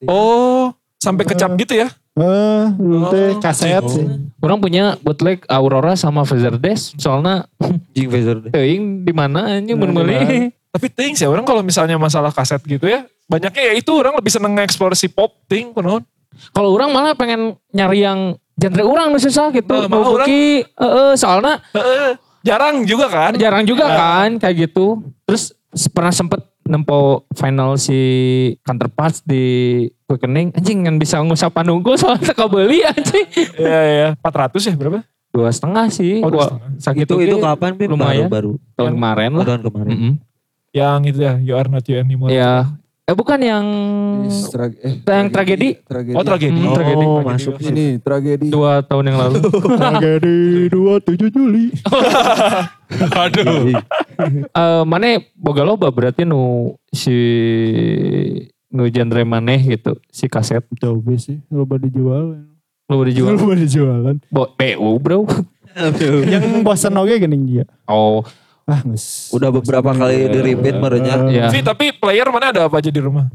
[0.00, 4.06] oh sampai kecap gitu ya eh dulu teh kaset sih.
[4.38, 7.46] Orang punya bootleg Aurora sama Fazerdes soalnya
[7.90, 8.50] Jing deh.
[8.50, 10.50] teuing di mana anjing mun Nah, meuli.
[10.68, 14.28] Tapi ting sih orang kalau misalnya masalah kaset gitu ya banyaknya ya itu orang lebih
[14.28, 16.04] seneng nge-explore si pop ting kunaon
[16.50, 18.18] Kalau orang malah pengen nyari yang
[18.54, 19.74] genre orang nu susah gitu.
[19.74, 25.02] Nah, Mau buki, heeh, soalnya Heeh, jarang juga kan jarang juga kan kayak gitu.
[25.24, 25.50] Terus
[25.88, 27.98] pernah sempet nempo final si
[28.60, 29.42] counterparts di
[30.04, 33.24] Quickening anjing kan bisa ngusap panungku soalnya teka beli anjing
[33.56, 36.70] Iya iya 400 ya berapa dua setengah sih Oh, dua setengah.
[36.78, 37.88] sakit Itu itu kapan Pip?
[37.88, 39.38] lumayan Baru, tahun kemarin baru.
[39.38, 39.90] lah Tahun kemarin.
[39.90, 40.12] Mm-mm.
[40.78, 42.70] Yang itu ya You Are Not You Anymore ya
[43.02, 43.64] eh bukan yang
[44.52, 46.12] Tra- eh, yang tragedi Tragedi.
[46.12, 47.04] oh tragedi Hmm, Oh, tragedi.
[47.24, 47.72] masuk sih.
[47.72, 48.46] Ini tragedi.
[48.48, 49.38] dua tahun yang lalu
[49.80, 51.72] Tragedi 27 Juli.
[53.24, 53.72] Aduh.
[54.44, 57.16] Eh mana boga loba berarti nu si
[58.68, 62.44] nu genre maneh gitu si kaset Jauh sih, loba dijual.
[62.86, 64.16] lu dijual Loba dijualan.
[64.28, 65.24] Bo, BU bro
[66.24, 67.64] Yang bosan oge geuning dia.
[67.86, 68.20] oh
[68.68, 69.32] Ah, geus.
[69.32, 71.24] Udah beberapa kali di repeat merenya.
[71.32, 73.32] ya Vi, tapi player mana ada apa aja di rumah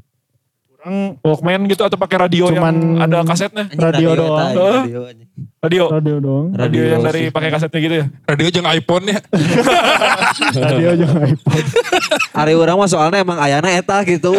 [0.83, 4.51] Orang Walkman gitu atau pakai radio Cuman yang ada kasetnya Anjing, Radio eta, doang.
[4.83, 5.29] radio, anjing.
[5.63, 5.83] Radio.
[5.87, 6.47] Radio doang.
[6.51, 8.05] Radio yang dari pakai kasetnya gitu ya.
[8.27, 9.19] Radio jeung iPhone ya.
[10.67, 11.63] Radio jangan iPod.
[12.43, 14.35] Ari orang mah soalnya emang ayana eta gitu.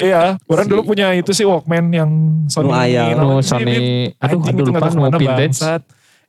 [0.00, 2.10] iya, orang dulu punya itu sih Walkman yang
[2.48, 2.72] Sony.
[3.12, 3.76] Nu naon sih, Sony,
[4.16, 5.60] aduh, aduh, lupa, nu vintage.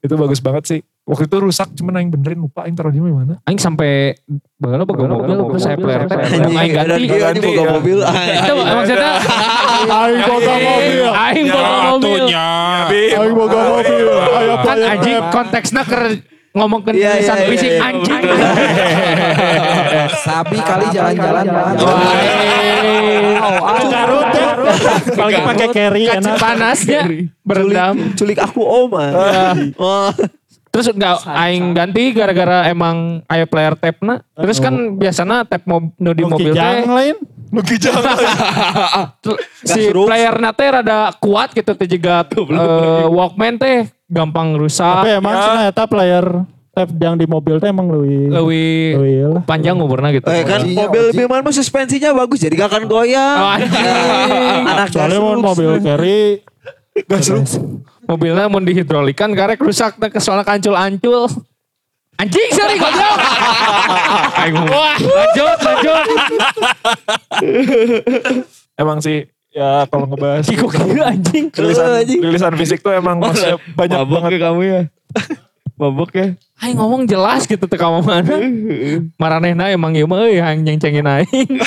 [0.03, 0.79] Itu bagus banget sih.
[1.05, 3.37] Waktu itu rusak cuman aing benerin lupa aing taruh di mana.
[3.45, 4.17] Aing sampai
[4.57, 6.17] bagaimana boga mobil terus saya player teh.
[6.17, 7.05] Aing ganti.
[7.05, 7.69] ini boga ya.
[7.77, 7.97] mobil.
[8.01, 9.11] Itu maksudnya
[9.85, 11.05] Aing boga mobil.
[11.13, 12.25] Aing boga mobil.
[12.25, 12.49] Atunya.
[12.89, 14.07] Aing boga mobil.
[14.17, 15.97] Ayo Kan anjing konteksnya ke
[16.57, 17.85] ngomong ke Iya, tulisan iya, fisik iya.
[17.85, 18.23] anjing.
[20.25, 21.45] Sabi kali jalan-jalan.
[23.93, 24.49] Garut ya.
[25.05, 26.35] Apalagi pakai carry enak.
[26.41, 27.01] panasnya
[27.45, 27.93] berendam.
[28.17, 28.89] Culik aku om.
[30.75, 34.19] Terus enggak aing ganti gara-gara emang aya player tape na.
[34.35, 37.15] Terus kan biasanya tape mob, nu di mobil teh lain.
[37.55, 38.11] Luki jangan.
[39.23, 44.83] tu- si player na teh rada kuat gitu teh juga eh, Walkman teh gampang rusak.
[44.83, 46.43] Tapi emang cenah eta player
[46.75, 47.87] tap yang di mobil teh emang.
[47.87, 48.83] Lebih Leuwih
[49.31, 49.41] lah.
[49.47, 50.27] panjang umurnya gitu.
[50.27, 51.17] Eh kan Ojinya, mobil oji.
[51.23, 53.37] Biman mah suspensinya bagus jadi gak akan goyang.
[53.39, 54.59] Oh, anjing.
[54.67, 56.43] Anak Soalnya mau gasruk.
[56.95, 57.43] Mobil carry.
[58.05, 61.27] Mobilnya mau dihidrolikan karek rusak teh soalnya kancul-ancul.
[62.15, 63.17] Anjing sorry goblok.
[64.71, 66.05] Wah, lanjut lanjut.
[68.79, 71.51] Emang sih ya kalau ngebahas Kiko kira anjing.
[71.51, 74.31] rilisan, rilisan fisik tuh emang masih banyak Mabok banget.
[74.31, 74.81] ya kamu ya.
[75.75, 76.27] Mabok ya.
[76.63, 78.31] Aing ngomong jelas gitu teh kamu mana.
[79.19, 81.49] Maranehna emang ieu mah euy yang nyengcengin aing.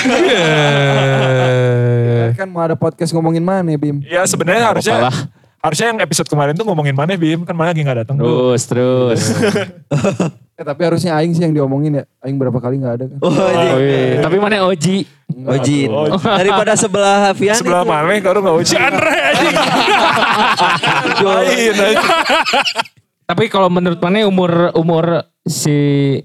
[2.33, 3.99] Kan mau ada podcast ngomongin mana Bim?
[4.03, 5.17] Ya sebenarnya harusnya Apalah.
[5.59, 8.25] harusnya yang episode kemarin tuh ngomongin mana Bim kan mana lagi nggak datang tuh.
[8.55, 9.21] Terus terus.
[10.59, 12.03] Eh, tapi harusnya Aing sih yang diomongin ya.
[12.19, 13.15] Aing berapa kali gak ada kan.
[13.23, 13.71] Oh, anjing.
[13.71, 14.19] Oh, iya.
[14.19, 15.07] Tapi mana Oji?
[15.47, 15.87] Ojin.
[16.19, 17.91] Daripada sebelah Hafian Sebelah itu.
[17.95, 19.55] mana kalau nggak uji Andre anjing.
[21.23, 21.75] Lain.
[23.23, 25.05] Tapi kalau menurut mana umur umur
[25.47, 25.75] si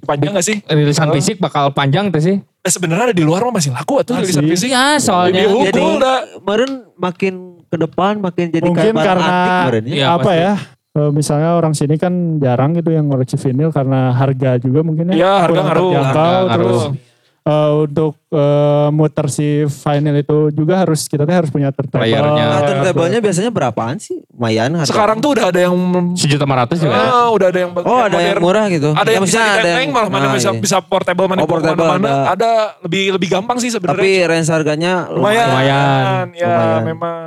[0.02, 0.58] Panjang gak sih?
[0.66, 2.36] rilisan fisik bakal panjang tuh sih?
[2.64, 4.72] Eh, sebenarnya di luar mah masih laku tuh rilisan fisik.
[4.72, 5.44] Iya soalnya.
[5.44, 6.16] Lebih hukum Jadi udah.
[6.40, 7.34] kemarin makin
[7.68, 9.92] ke depan makin jadi Mungkin kayak barang karena antik kemarin ya.
[9.92, 10.40] Iya, apa pasti.
[10.40, 10.54] ya?
[10.94, 15.14] eh, misalnya orang sini kan jarang gitu yang ngoleksi vinil karena harga juga mungkin ya.
[15.14, 15.84] Iya, harga kurang ngaruh.
[15.92, 17.12] terjangkau, Harga terus ngaruh.
[17.44, 22.08] Eh, untuk eh, muter si vinyl itu juga harus kita teh harus punya turntable.
[22.08, 24.24] Nah, turntable-nya biasanya berapaan sih?
[24.30, 24.74] Lumayan.
[24.74, 24.88] harga.
[24.88, 25.76] Sekarang tuh udah ada yang
[26.12, 26.92] Sejuta lima ratus juga.
[26.92, 27.04] ya?
[27.06, 28.42] Ah, udah ada yang Oh ada yang modern.
[28.42, 28.90] murah gitu.
[28.90, 30.58] Ada Ya, yang bisa maksudnya ditenteng malah mana nah, bisa iya.
[30.58, 32.32] bisa portable mana Oh, portable mana ada.
[32.34, 34.24] ada lebih lebih gampang sih Tapi sebenarnya.
[34.26, 35.46] range harganya lumayan.
[35.48, 36.26] Lumayan.
[36.32, 36.82] Ya Lumayan.
[36.82, 37.18] memang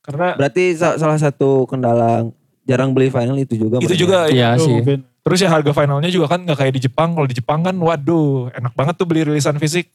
[0.00, 2.26] karena Berarti sa- salah satu kendala
[2.62, 3.78] jarang beli vinyl itu juga.
[3.78, 4.74] itu juga Iya Itu sih.
[4.76, 4.98] mungkin.
[5.30, 7.14] Terus ya harga finalnya juga kan nggak kayak di Jepang.
[7.14, 9.86] Kalau di Jepang kan waduh enak banget tuh beli rilisan fisik.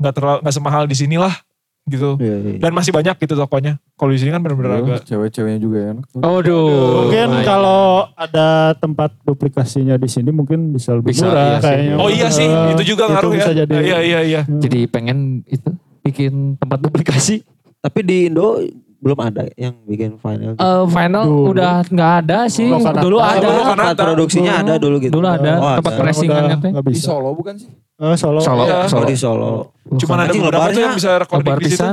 [0.00, 1.36] Nggak terlalu nggak semahal di sini lah
[1.84, 2.14] gitu.
[2.16, 2.58] Iya, iya.
[2.58, 3.76] Dan masih banyak gitu tokonya.
[3.92, 6.04] Kalau di sini kan benar-benar agak Cewek-ceweknya juga enak.
[6.08, 6.20] tuh.
[6.22, 6.70] Aduh.
[7.04, 7.82] Mungkin kalau
[8.14, 11.94] ada tempat duplikasinya di sini mungkin bisa lebih Bisa, murah iya kayaknya.
[11.98, 13.36] Oh iya sih, Eh, itu juga ngaruh ya.
[13.36, 13.72] bisa jadi.
[13.76, 14.40] Iya iya iya.
[14.46, 15.68] Jadi pengen itu
[16.00, 17.42] bikin tempat duplikasi.
[17.78, 18.62] Tapi di Indo
[19.02, 20.54] belum ada yang bikin vinyl.
[20.54, 21.50] Eh final Dulu.
[21.50, 22.70] udah nggak ada sih.
[22.70, 23.02] Lokananta.
[23.02, 23.42] Dulu Oh, ada.
[23.42, 25.12] dulu tempat produksinya ada dulu gitu.
[25.12, 27.10] Dulu ada Oh, tempat pressingannya Di bisa.
[27.10, 27.66] Solo bukan sih?
[27.98, 28.38] Eh, Solo.
[28.38, 28.62] Solo.
[28.62, 28.86] Iya.
[28.86, 29.50] Oh di Solo.
[29.98, 31.90] Cuman ada beberapa tuh yang bisa recording di situ.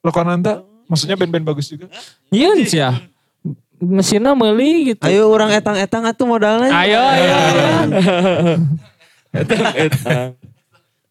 [0.00, 0.64] Lokananta.
[0.88, 1.92] Maksudnya band-band bagus juga.
[2.32, 2.96] Iya sih ya.
[3.78, 5.04] Mesinnya meli gitu.
[5.04, 6.72] Ayo orang etang-etang atuh modalnya.
[6.72, 7.68] Ayo, ayo, ayo.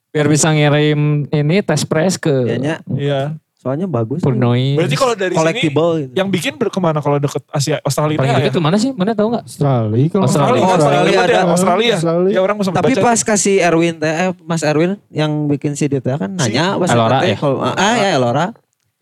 [0.10, 2.58] Biar bisa ngirim ini tes press ke
[2.90, 3.38] Iya.
[3.68, 4.24] Soalnya bagus.
[4.24, 4.80] Purnoy.
[4.80, 6.14] Berarti kalau dari sini Collectible gitu.
[6.16, 8.38] yang bikin ke mana kalau deket Asia Australia Paling ya?
[8.40, 8.96] dekat ke mana sih?
[8.96, 9.44] Mana tahu nggak?
[9.44, 10.62] Australia kalau Australia.
[10.64, 11.40] Oh, Australia ada.
[11.52, 11.96] Australia.
[12.00, 12.32] Australia.
[12.32, 13.04] Ya orang Tapi baca.
[13.04, 17.28] pas kasih Erwin teh, eh, Mas Erwin yang bikin CD teh kan nanya pas Elora
[17.28, 17.36] ya?
[17.36, 18.56] kalau ah ya Elora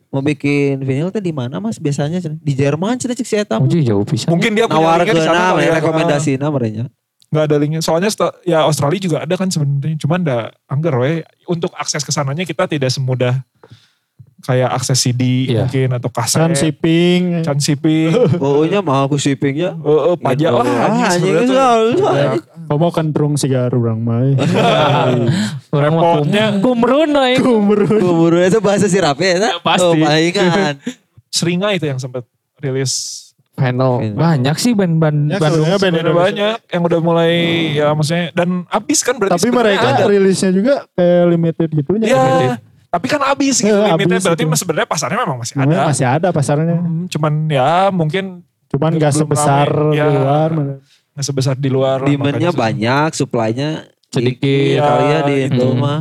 [0.09, 3.61] mau bikin vinyl teh di mana Mas biasanya di Jerman cenah cek si eta.
[3.61, 4.33] Oh, jauh pisan.
[4.33, 5.71] Mungkin dia punya Nawar linknya ke di sana ya.
[5.77, 6.85] rekomendasinya merenya.
[7.35, 7.81] Nggak ada linknya.
[7.83, 8.09] Soalnya
[8.47, 9.99] ya Australia juga ada kan sebenarnya.
[9.99, 11.19] Cuman ada anggar we.
[11.51, 13.43] Untuk akses ke sananya kita tidak semudah
[14.37, 15.63] kayak akses CD Iya.
[15.63, 16.37] mungkin atau kaset.
[16.37, 17.21] Can shipping.
[17.41, 18.11] Can shipping.
[18.35, 19.73] Pokoknya mahal ku shippingnya.
[19.79, 20.61] Oh, oh, pajak lah.
[20.61, 22.39] Ah, anjing sebenarnya itu.
[22.65, 24.21] Kamu kandrung sigar orang mah.
[25.71, 26.45] Orang mah Repotnya.
[26.59, 27.41] kumrun aing.
[27.41, 29.37] Kubur itu bahasa sirap ya.
[29.37, 29.85] Ya, pasti.
[29.85, 30.81] Oh, palingan.
[31.35, 32.23] Seringai itu yang sempat
[32.57, 33.21] rilis.
[33.55, 34.03] Final.
[34.11, 35.63] Banyak sih band-band Ya, Bandung.
[35.63, 36.23] sebenarnya band Ada Indonesia.
[36.27, 37.31] banyak yang udah mulai
[37.71, 40.03] ya maksudnya dan habis kan berarti Tapi mereka ada.
[40.05, 41.89] rilisnya juga kayak limited gitu.
[42.03, 42.59] Ya,
[42.95, 44.23] tapi kan habis gitu Ya, limitnya.
[44.23, 44.55] Berarti itu.
[44.55, 45.79] sebenarnya pasarnya memang masih Ada.
[45.85, 46.77] Masih ada pasarnya.
[46.77, 49.91] Hmm, cuman ya mungkin Cuman gak sebesar rame.
[49.91, 50.07] di Ya.
[50.07, 50.49] luar.
[51.11, 51.99] nggak sebesar di luar.
[52.01, 54.39] Demandnya banyak, supply-nya Sedikit.
[54.39, 55.77] dikit kali ya di itu Hmm.
[55.77, 55.99] mah.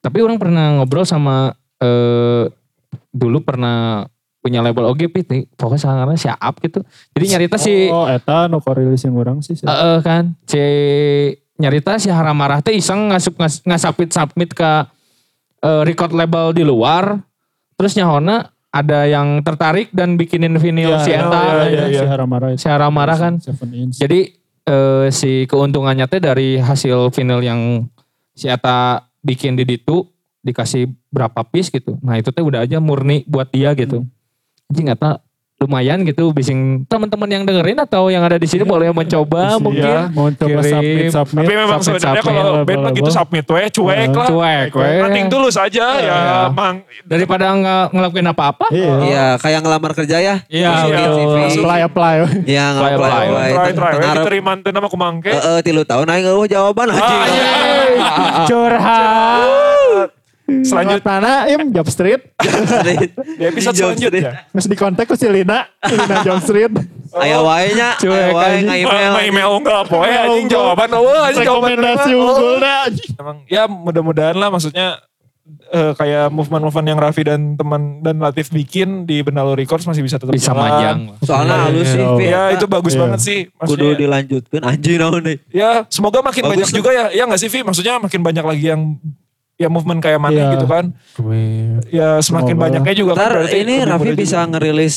[0.00, 2.44] Tapi orang pernah ngobrol sama eh
[3.10, 4.06] dulu pernah
[4.38, 6.80] punya label oke pit nih pokoknya sangarnya siap gitu
[7.10, 9.52] jadi nyarita si Oh, eta nu rilis yang orang sih.
[9.54, 10.62] Eh, eh, kan si
[11.56, 14.70] nyarita si Haramarah teh iseng ngasup ngas, ngasapit submit ke
[15.60, 17.20] eh, record label di luar
[17.74, 22.58] terus nyahona ada yang tertarik dan bikinin vinyl si Eta Iya, si Haramara itu.
[22.62, 23.98] si Haramarah kan Seven inch.
[23.98, 24.30] jadi
[24.64, 27.60] eh, si keuntungannya teh dari hasil vinyl yang
[28.30, 30.06] si Eta bikin di ditu
[30.40, 32.00] dikasih berapa piece gitu.
[32.00, 34.08] Nah itu teh udah aja murni buat dia gitu.
[34.72, 34.98] Jadi nggak
[35.60, 40.32] lumayan gitu bising teman-teman yang dengerin atau yang ada di sini boleh mencoba mungkin mau
[40.32, 40.72] coba kirim.
[40.72, 41.44] submit submit.
[41.44, 44.26] Tapi memang Submit, sebenarnya submit, kalau band mah gitu submit we, cuek lah.
[44.26, 44.88] cuek we.
[45.04, 46.38] Nanti tulus aja ya, Iya.
[46.48, 46.80] mang.
[47.04, 48.66] daripada nggak ngelakuin apa-apa.
[48.72, 48.92] Iya.
[49.04, 50.34] Iya, kayak ngelamar kerja ya.
[50.48, 50.70] Iya.
[51.52, 52.14] Apply apply.
[52.48, 53.10] Iya, Apply, apply.
[53.20, 53.48] apply.
[53.52, 55.28] Try try diterima teu nama kumangke.
[55.28, 57.20] Heeh, tilu tahun aing eueuh jawaban Ah, anjing.
[57.28, 57.52] iya.
[58.48, 59.69] Curhat.
[60.60, 62.20] Selanjutnya Mana im Job Street.
[63.32, 64.46] di episode selanjutnya.
[64.46, 65.66] Terus di kontak ku si Lina.
[65.82, 66.72] Lina Job Street.
[67.10, 69.10] Aya wae nya, Cuek, aya wae nge-email.
[69.10, 72.22] Ma email unggul poe anjing jawaban eueuh anjing jawaban Rekomendasi eueuh.
[72.24, 72.82] unggul dah.
[73.16, 75.02] Emang ya mudah-mudahan lah maksudnya
[75.68, 80.16] eh, kayak movement-movement yang Raffi dan teman dan Latif bikin di Benalu Records masih bisa
[80.16, 80.62] tetap Bisa jalan.
[80.62, 80.98] majang.
[81.20, 81.98] Soalnya halus sih.
[81.98, 82.30] Iya.
[82.30, 83.00] Ya itu bagus Iya.
[83.02, 83.38] banget sih.
[83.50, 85.36] Kudu Maksudnya, dilanjutkan anjing naon deui.
[85.50, 86.76] ya semoga makin Bagus banyak tuh.
[86.78, 87.04] juga ya.
[87.10, 87.60] Ya gak sih Vi?
[87.60, 88.94] Maksudnya makin banyak lagi yang
[89.60, 90.50] ya movement kayak mana Iya.
[90.56, 90.84] gitu kan.
[91.86, 92.64] Ya semakin Semoga.
[92.66, 94.48] banyaknya juga kan Ntar berarti ini Raffi bisa juga.
[94.50, 94.96] ngerilis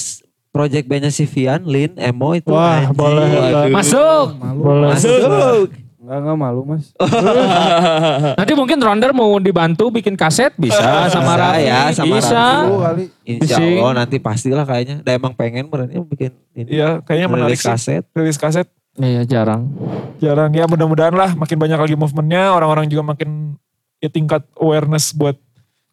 [0.49, 2.47] project bandnya si Vian, Lin, Emo itu.
[2.47, 2.95] Wah, anjing.
[2.95, 3.27] boleh.
[3.69, 4.27] Masuk.
[4.55, 4.89] Boleh.
[4.93, 5.67] Masuk.
[5.97, 6.91] Enggak, enggak malu mas.
[8.39, 11.63] Nanti mungkin Ronder mau dibantu bikin kaset bisa sama Bisa Raffi.
[11.63, 12.43] ya, sama bisa.
[12.61, 13.05] Raffi.
[13.25, 13.57] Insya.
[13.57, 14.99] Allah nanti pastilah kayaknya.
[14.99, 16.69] Udah emang pengen berarti bikin ini.
[16.73, 17.69] Iya kayaknya menarik Rilis sih.
[17.69, 18.03] kaset.
[18.11, 18.67] Rilis kaset.
[18.93, 19.71] Iya jarang.
[20.19, 22.51] Jarang ya mudah-mudahan lah makin banyak lagi movementnya.
[22.51, 23.55] Orang-orang juga makin
[24.03, 25.39] ya tingkat awareness buat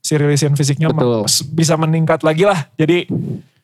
[0.00, 1.22] si rilisan fisiknya Betul.
[1.48, 2.66] bisa meningkat lagi lah.
[2.74, 3.06] Jadi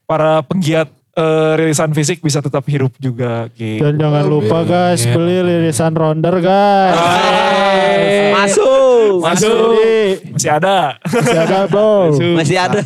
[0.05, 3.83] para penggiat eh, rilisan fisik bisa tetap hidup juga gitu.
[3.83, 5.13] Dan jangan lupa guys, Iya.
[5.13, 6.95] beli lirisan rounder guys.
[8.37, 9.25] Masuk.
[9.25, 9.57] Masuk.
[9.73, 9.99] Beli.
[10.31, 10.79] Masih ada.
[11.03, 11.95] Masih ada bro.
[12.37, 12.81] Masih ada.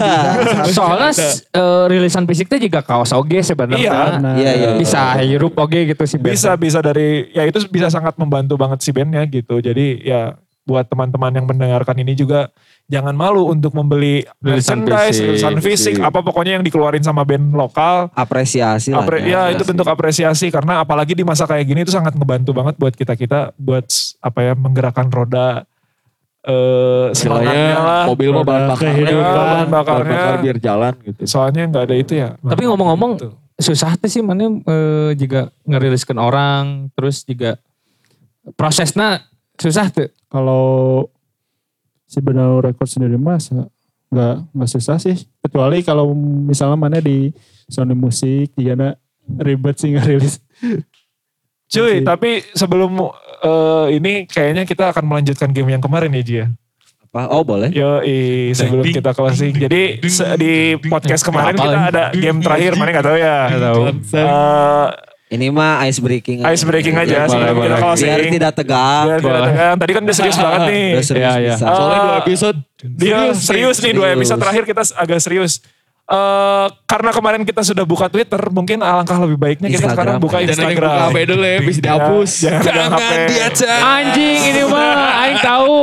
[0.71, 3.83] Soalnya eh, rilisan fisiknya juga kaos oge sebenarnya.
[3.83, 3.99] Iya.
[4.17, 4.69] Nah, Iya, iya.
[4.79, 6.17] Bisa hirup oge gitu sih.
[6.17, 9.59] bisa bisa dari ya itu bisa sangat membantu banget si bandnya gitu.
[9.59, 12.53] Jadi ya buat teman-teman yang mendengarkan ini juga
[12.87, 15.27] jangan malu untuk membeli Rilisan merchandise, fisik.
[15.27, 18.13] rilisan fisik, apa pokoknya yang dikeluarin sama band lokal.
[18.13, 19.03] Apresiasi lah.
[19.03, 22.75] Apre- ya itu bentuk apresiasi karena apalagi di masa kayak gini itu sangat ngebantu banget
[22.77, 23.87] buat kita kita buat
[24.19, 25.65] apa ya menggerakkan roda
[26.41, 28.03] eh semangatnya lah.
[28.03, 28.85] Istilahnya mobil mah bahan Roda bakar.
[28.87, 29.21] kehidupan.
[29.21, 30.13] Ya, Bahan bakarnya.
[30.15, 31.21] bakar biar jalan gitu.
[31.27, 32.29] Soalnya nggak ada itu ya.
[32.37, 33.29] Tapi ngomong-ngomong Gitu.
[33.61, 37.61] susah tuh sih mana eh, juga ngeriliskan orang terus juga
[38.57, 39.21] prosesnya
[39.61, 40.09] susah tuh.
[40.27, 40.65] Kalau
[42.09, 43.53] si Benalu Record sendiri mas
[44.11, 45.15] nggak nggak susah sih.
[45.39, 47.31] Kecuali kalau misalnya mana di
[47.71, 48.75] Sony Musik, dia
[49.39, 50.43] ribet sih ngerilis.
[51.71, 52.99] Cuy, Masih- tapi sebelum
[53.41, 56.47] eh, ini kayaknya kita akan melanjutkan game yang kemarin ya Ji ya.
[57.11, 57.31] Apa?
[57.31, 57.71] Oh boleh.
[57.71, 58.03] Yo,
[58.55, 59.55] sebelum Ding, kita closing.
[59.55, 61.29] ding, Jadi ding, di ding, podcast ding.
[61.31, 63.39] kemarin kita ada game terakhir, mana nggak tahu ya.
[63.51, 63.83] tahu.
[64.15, 64.87] Eh,
[65.31, 66.43] Ini mah ice breaking.
[66.43, 68.09] ice breaking aja Boleh, sebelum kita closing.
[68.09, 69.05] Biar tidak tegang.
[69.07, 69.75] Biar tidak tegang.
[69.79, 70.87] Tadi kan udah serius banget nih.
[70.91, 71.55] Udah serius Iya, iya.
[71.55, 71.67] bisa.
[71.69, 72.59] Soalnya dua episode.
[72.81, 74.19] Dia serius, nih dua Serius.
[74.19, 75.53] episode terakhir kita agak serius.
[76.05, 79.95] Eh karena kemarin kita sudah buka Twitter, mungkin alangkah lebih baiknya kita Instagram.
[79.95, 80.91] sekarang buka Dan ada yang Instagram.
[80.91, 82.31] buka HP dulu ya, bisa dihapus.
[82.41, 83.13] Ya, jangan HP.
[83.71, 84.91] Anjing ini mah
[85.23, 85.77] aing tahu.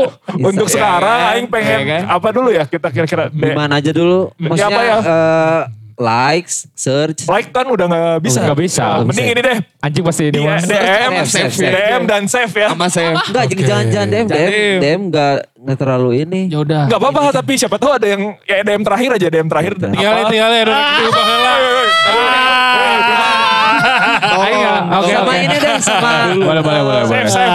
[0.44, 1.32] Untuk sekarang, kan?
[1.32, 2.02] Aing pengen Iya kan?
[2.12, 3.32] apa dulu ya kita kira-kira.
[3.32, 4.36] Gimana aja dulu?
[4.36, 4.98] Maksudnya apa ya?
[5.00, 5.62] eh,
[5.98, 7.26] likes, search.
[7.26, 8.40] Like kan udah nggak bisa.
[8.46, 9.02] Nggak bisa.
[9.02, 9.58] Mending ini deh.
[9.82, 10.62] Anjing pasti ini Iya, mah.
[10.62, 11.74] DM, Save, save, save.
[11.74, 12.68] DM dan save ya.
[12.72, 13.12] Sama saya.
[13.18, 14.80] Enggak, jangan jangan DM, DM, DM.
[14.80, 16.42] DM enggak enggak terlalu ini.
[16.54, 16.84] Ya udah.
[16.86, 19.74] Gak apa-apa tapi siapa tahu ada yang ya DM terakhir aja DM terakhir.
[19.76, 20.66] Tinggalin, tinggalin.
[20.70, 21.54] Udah diubah heula.
[24.48, 24.76] Ya.
[24.98, 26.12] Oke sama ini deh sama
[26.48, 27.06] Boleh boleh boleh boleh.
[27.08, 27.54] Save, save.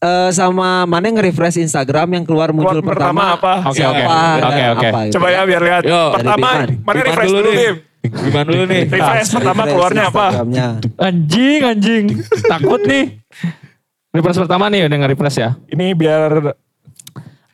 [0.00, 3.56] eh, sama mana nge-refresh Instagram yang keluar muncul pertama pertama.
[3.60, 3.70] apa?
[3.70, 4.04] Oke, oke.
[4.38, 4.88] Oke, oke.
[5.10, 5.82] Coba ya biar lihat.
[5.82, 7.70] Yo, Pertama, mana refresh dulu nih.
[7.98, 8.82] Gimana dulu nih?
[8.86, 10.26] Refresh pertama Refresh keluarnya apa?
[10.98, 12.04] Anjing anjing.
[12.42, 13.04] Takut nih.
[14.08, 15.50] Refresh pertama nih udah nge-refresh ya.
[15.66, 16.30] Ini biar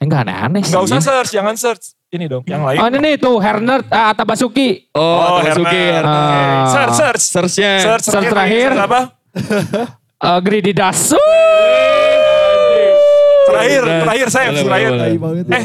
[0.05, 0.71] Enggak aneh-aneh sih.
[0.71, 1.97] nggak usah search, jangan search.
[2.07, 2.79] Ini dong, yang lain.
[2.79, 4.87] Oh ini nih tuh Herner ah, Atabasuki.
[4.93, 5.83] Oh, Oh, Masuki.
[5.91, 6.07] Herman.
[6.07, 6.67] Ah.
[6.69, 7.23] Search, search.
[7.25, 7.73] Searchnya.
[7.81, 8.71] Search, Search terakhir.
[8.71, 9.01] search apa?
[10.25, 11.19] Eh Greedy Dasu.
[13.45, 14.91] Terakhir, terakhir save, boleh, terakhir.
[15.21, 15.43] boleh.
[15.45, 15.63] Eh,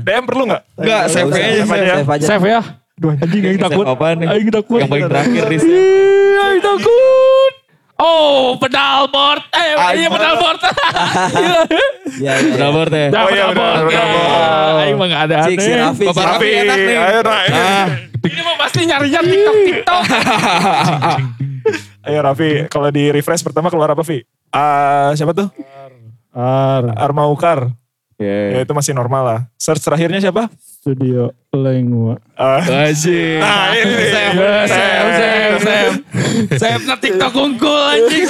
[0.00, 0.62] DM perlu nggak?
[0.76, 1.36] Enggak, save aja.
[1.36, 1.94] Save aja.
[1.94, 2.26] Save aja.
[2.26, 2.60] Save ya.
[2.98, 3.84] Duh anjing aing takut.
[3.84, 4.28] Save apaan nih?
[4.32, 4.78] Aing takut.
[4.80, 7.37] Yang paling terakhir di Ih, Aing takut.
[7.98, 9.42] Oh, pedal board.
[9.50, 10.58] Eh, iya pedal board.
[11.34, 11.62] Gila.
[12.16, 12.54] Ya, ya.
[12.54, 13.06] Berapa teh?
[13.10, 13.84] Dah, Oh, iya, pedal board.
[13.90, 14.02] Ya.
[14.80, 15.82] Aing mah gak ada Cik, si aneh.
[15.82, 16.46] Raffi, si Bapak Raffi.
[16.46, 16.96] Tapi, enak nih.
[16.96, 17.58] ayo ini.
[17.58, 17.86] Ah,
[18.20, 20.02] Ini mah pasti nyarinya TikTok TikTok.
[22.00, 24.22] Ayo Raffi, kalau di refresh pertama keluar apa Vi?
[24.48, 25.50] Ah, siapa tuh?
[26.30, 27.74] Ar, Armaukar.
[28.18, 28.58] Ya.
[28.58, 29.40] Ya itu masih normal lah.
[29.54, 30.50] Search terakhirnya siapa?
[30.78, 32.16] studio Lengua.
[32.32, 33.38] Ah, Anjing.
[33.38, 34.10] nah ini nih.
[34.10, 35.92] Sep, sep, sep.
[36.54, 38.26] Sep na TikTok unggul anjing.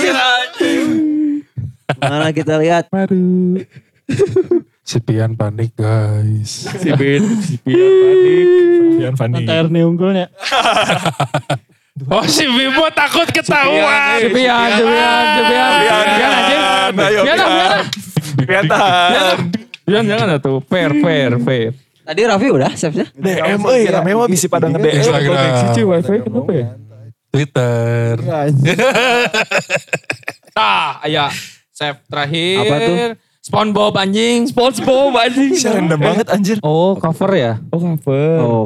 [2.02, 2.88] Mana kita lihat.
[4.82, 6.68] Si Pian panik guys.
[6.68, 8.46] Si Bin, si Pian panik.
[8.98, 9.44] Pian Fandi.
[9.46, 10.26] TR nih unggulnya.
[12.06, 14.22] Oh si Bimo takut ketahuan.
[14.22, 15.70] Cepian, cepian, cepian.
[15.74, 16.62] Cepian anjing.
[16.94, 17.50] Ayo Pian, Pian.
[17.50, 17.82] pian.
[18.46, 19.10] Pian tahan.
[19.10, 20.58] Pian jangan atuh.
[20.64, 21.70] Fair, fair, fair.
[22.04, 23.06] Tadi Raffi udah save-nya?
[23.12, 24.96] DM euy, rame mah bisa pada nge-DM.
[24.96, 25.28] Instagram.
[25.28, 26.66] Koneksi cuy wifi kenapa ya?
[27.28, 28.12] Twitter.
[30.58, 31.30] Ah, aya.
[31.70, 32.66] Save terakhir.
[32.66, 32.96] Apa tuh?
[33.38, 34.50] SpongeBob anjing.
[34.50, 35.54] SpongeBob anjing.
[35.54, 36.56] Random banget anjir.
[36.60, 37.52] Oh, cover ya?
[37.70, 38.36] Oh cover.
[38.42, 38.64] Oh,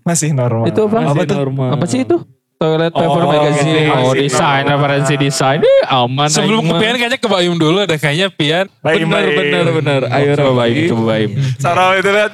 [0.00, 0.64] Masih normal.
[0.72, 1.04] Itu apa?
[1.04, 1.36] Masih Apa tuh?
[1.36, 1.70] normal.
[1.76, 2.16] Apa sih itu?
[2.56, 3.92] Toilet Oh, paper magazine.
[3.92, 5.60] Oh, desain, referensi desain.
[5.60, 6.24] Ih, aman.
[6.26, 6.74] Sebelum ke.
[6.78, 7.96] Pian kayaknya ke Bayum dulu deh.
[7.96, 8.64] Kayaknya Pian.
[8.80, 9.36] Baik, Bener baik.
[9.36, 10.00] bener bener.
[10.08, 10.88] Ayo Coba baik, Raffi.
[10.88, 11.28] coba baik.
[11.56, 12.32] Sarau itu lihat.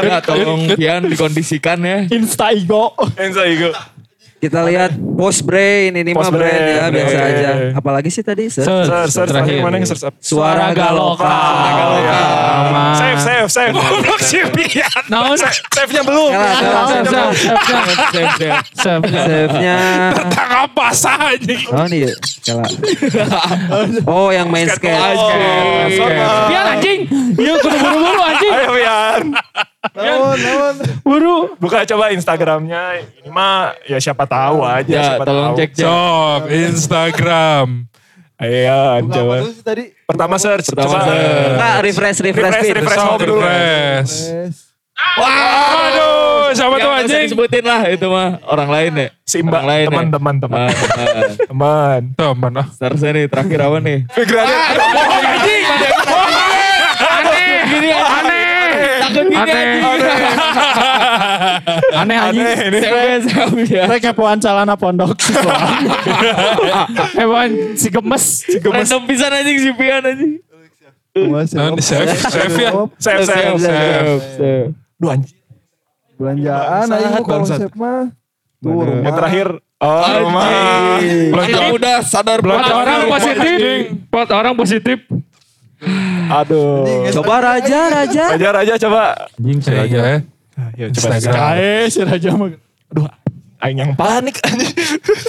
[0.00, 2.08] Ya, tolong Pian dikondisikan ya.
[2.08, 2.96] Insta Igo.
[3.14, 3.76] Enzo Igo.
[4.40, 7.28] Kita lihat post brain ini mah Post brain ya brain, biasa oke.
[7.28, 7.50] aja.
[7.76, 8.48] Apalagi sih tadi?
[8.48, 8.64] Search.
[8.64, 9.30] Search, Search, search.
[9.30, 9.60] terakhir.
[9.60, 10.16] Mana yang search up?
[10.16, 11.28] Suara Galoka.
[11.28, 12.20] Galoka.
[12.64, 12.92] Aman.
[12.96, 13.72] Save, save, save.
[13.76, 15.02] Goblok si Pian.
[15.06, 15.36] Naon?
[15.36, 16.32] Save-nya belum.
[16.32, 17.36] Save, save,
[18.08, 18.32] save,
[18.72, 19.02] save.
[19.04, 19.78] Save-nya.
[20.16, 21.60] Tentang apa sah anjing.
[21.68, 22.08] Oh nih,
[22.40, 22.64] salah.
[24.08, 24.96] Oh, yang main skate.
[24.96, 25.36] Oh,
[25.92, 26.48] sama.
[26.48, 27.00] Pian anjing.
[27.36, 28.50] Iya, kudu buru-buru anjing.
[28.50, 29.22] Ayo Pian.
[31.00, 31.56] Buru.
[31.56, 33.00] Buka coba Instagramnya.
[33.16, 34.84] Ini mah ya siapa tahu aja.
[34.86, 35.58] Ya siapa tolong tahu.
[35.58, 35.84] cek cek.
[35.84, 37.66] Sok, Instagram.
[38.36, 39.34] Ayo, coba.
[39.62, 39.92] tadi?
[40.02, 40.68] Pertama search.
[40.68, 41.04] Pertama coba.
[41.06, 41.52] search.
[41.54, 42.98] Nah, refresh, refresh, Refresh, refresh.
[42.98, 44.12] Sok, refresh.
[45.10, 47.24] Waduh, siapa Ya, tuh anjing?
[47.24, 49.08] disebutin lah itu mah orang lain ya.
[49.22, 50.10] Simba, Orang lain teman, ya.
[50.10, 50.58] teman, teman.
[50.58, 51.30] Ah, teman.
[51.40, 52.00] Teman.
[52.14, 52.66] Teman ah.
[52.70, 53.98] Seharusnya nih terakhir apa nih?
[54.08, 54.56] Figuranya.
[55.20, 55.64] Anjing.
[57.00, 57.56] Aneh.
[57.66, 58.39] Gini Aneh.
[59.40, 59.80] Aneh.
[59.80, 59.82] anjing.
[61.96, 62.44] Aneh anjing.
[62.44, 62.78] Aneh ini.
[62.80, 63.84] Cewek saya ya.
[64.00, 65.16] Kepoan celana pondok.
[67.16, 68.24] Hewan si gemes.
[68.60, 70.32] Random pisan anjing si Pian anjing.
[71.10, 72.70] Di save, save ya.
[73.02, 73.58] Save, save.
[73.58, 74.68] save.
[75.00, 75.38] Duh anjing.
[76.20, 77.08] Belanjaan aja
[77.48, 78.12] save mah.
[78.60, 79.00] Tuh rumah.
[79.00, 79.48] Yang terakhir.
[79.80, 80.44] Oh, rumah.
[81.32, 83.56] Anak muda sadar belum orang positif.
[84.12, 84.98] Buat orang positif.
[86.30, 87.10] Aduh.
[87.10, 88.24] Coba Raja, Raja.
[88.38, 89.02] Raja, Raja coba.
[89.36, 90.18] Anjing Saya aja ya.
[90.94, 91.08] Coba.
[91.18, 91.52] Instagram.
[91.58, 92.48] Eh, si Raja mah.
[92.94, 93.06] Aduh.
[93.60, 94.40] Aing yang panik.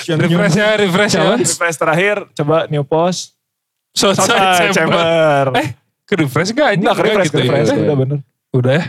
[0.07, 1.35] Refresh ya, refresh ya.
[1.35, 2.15] Refresh terakhir.
[2.31, 3.35] Coba new post.
[3.91, 5.51] Southside Chamber.
[5.59, 5.75] Eh,
[6.07, 6.79] ke refresh gak?
[6.79, 7.51] Enggak, ke refresh, gitu ke ya?
[7.51, 7.69] refresh.
[7.75, 8.17] Udah bener.
[8.55, 8.83] Udah ya?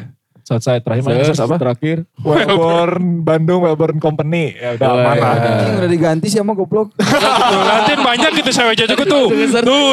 [0.52, 1.24] Southside terakhir mana?
[1.24, 1.54] Search apa?
[1.56, 1.96] terakhir.
[2.26, 4.52] Wellborn Bandung, Wellborn Company.
[4.52, 5.22] Ya udah Oh, aman iya.
[5.24, 5.34] lah.
[5.40, 6.92] Anjing udah diganti sih sama goblok.
[7.72, 9.26] Latin banyak gitu saya aja juga tuh.
[9.32, 9.90] Tuh, tuh.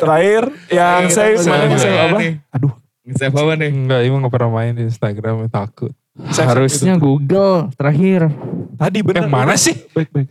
[0.00, 0.42] Terakhir
[0.72, 2.18] yang yang save apa?
[2.18, 2.32] nih?
[2.56, 2.72] Aduh.
[3.16, 3.70] Save apa nih?
[3.70, 5.92] Enggak, emang gak pernah main di Instagram, takut.
[6.20, 8.28] Harusnya Google terakhir.
[8.76, 9.24] Tadi bener.
[9.24, 9.76] Yang mana sih?
[9.92, 10.28] Baik, baik.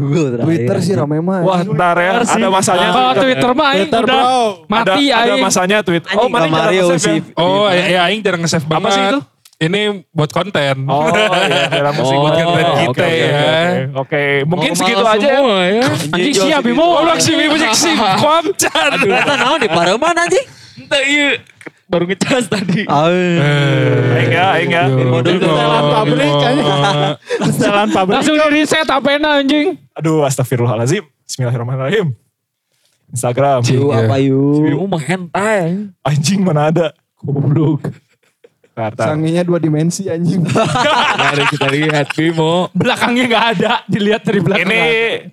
[0.00, 0.46] Google terakhir.
[0.46, 1.38] Twitter sih rame mah.
[1.40, 2.12] Wah, ntar ya.
[2.22, 2.88] Ada masanya.
[2.90, 4.20] Oh Twitter mah aing Twitter, udah bro.
[4.20, 5.42] Ada, mati ada aing.
[5.42, 6.02] masanya tweet.
[6.12, 7.20] Oh, mana Mario sih.
[7.34, 8.80] Oh, ya, Aing jarang nge-save banget.
[8.82, 9.20] Apa sih itu?
[9.60, 10.88] Ini buat konten.
[10.88, 11.68] Oh, iya.
[11.68, 13.28] Dalam musik Oh, buat konten oke, kita ya.
[13.92, 15.36] oke, mungkin Oh, segitu aja ya.
[15.36, 15.84] semua ya.
[16.10, 16.80] Anjing siap Bimo.
[16.80, 17.92] Oh, lu si Bimo cek si
[18.24, 18.90] Komcan.
[18.96, 20.46] Ternyata naon di Pareman anjing.
[20.80, 21.36] Entah iya.
[21.90, 22.86] Baru ngecas tadi.
[22.86, 24.86] Aing ya, aing ya.
[24.86, 26.74] Setelan pabrik kayaknya.
[27.50, 28.14] Setelan pabrik.
[28.14, 29.74] Langsung di reset apena anjing.
[29.98, 31.02] Aduh, astagfirullahalazim.
[31.26, 32.14] Bismillahirrahmanirrahim.
[33.10, 33.66] Instagram.
[33.66, 34.62] Yuk apa yuk.
[34.62, 35.90] Bimo mah hentai.
[36.06, 36.94] Anjing mana ada?
[37.18, 37.90] Goblok.
[38.70, 39.10] Kata.
[39.10, 40.46] Sanginya dua dimensi anjing.
[41.26, 42.70] Mari kita lihat Bimo.
[42.70, 43.72] Belakangnya nggak ada.
[43.90, 44.70] Dilihat dari belakang.
[44.70, 44.82] Ini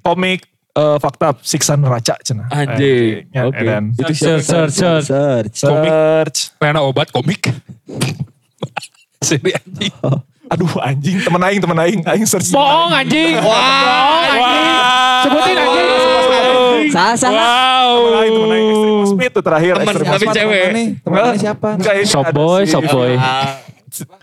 [0.01, 2.45] komik eh, fakta siksa neraca cina.
[2.53, 3.25] Anjing.
[3.33, 3.65] Eh, Oke.
[3.65, 5.07] dan Itu Search, search, search.
[5.09, 5.55] Search.
[5.57, 6.37] search.
[6.61, 7.49] Pena obat komik.
[9.27, 9.93] Sini anjing.
[10.47, 12.53] Aduh anjing, temen aing, temen aing, aing search.
[12.53, 13.35] Bohong anjing.
[13.41, 14.75] Bohong anjing.
[15.25, 15.89] Sebutin anjing.
[16.93, 17.31] Sah, sah.
[17.33, 19.73] Temen aing, temen aing Extreme Speed tuh terakhir.
[19.81, 20.65] Temen, tapi cewek.
[20.71, 21.69] Nih, temannya siapa?
[21.75, 23.11] Enggak Shop boy, shop boy.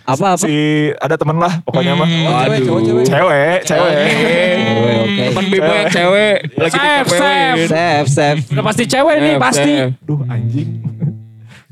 [0.05, 0.45] Apa apa?
[0.45, 0.55] Si
[0.95, 2.05] ada temen lah pokoknya mah.
[2.07, 3.05] Cewek, cowok, cewek.
[3.09, 3.95] Cewek, cewek.
[3.97, 5.25] Cewek, Oke.
[5.25, 6.37] Temen Bimo yang cewek.
[6.55, 7.69] Lagi Save, dikepewin.
[7.69, 8.39] Save, save.
[8.53, 9.73] Udah pasti cewek nih Save, pasti.
[9.81, 9.93] save.
[10.05, 10.69] Duh anjing.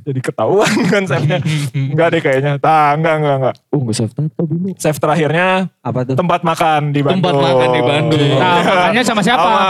[0.03, 1.38] Jadi ketahuan kan save-nya.
[1.72, 2.53] Enggak deh kayaknya.
[2.59, 3.55] Tah, enggak, enggak, enggak.
[3.70, 4.68] Oh nggak save tato Bimo.
[4.74, 5.48] Save terakhirnya
[5.78, 6.14] Apa tuh?
[6.14, 7.22] tempat makan di Bandung.
[7.22, 8.30] Tempat makan di Bandung.
[8.34, 9.46] Nah, makannya sama siapa?
[9.46, 9.62] Sama.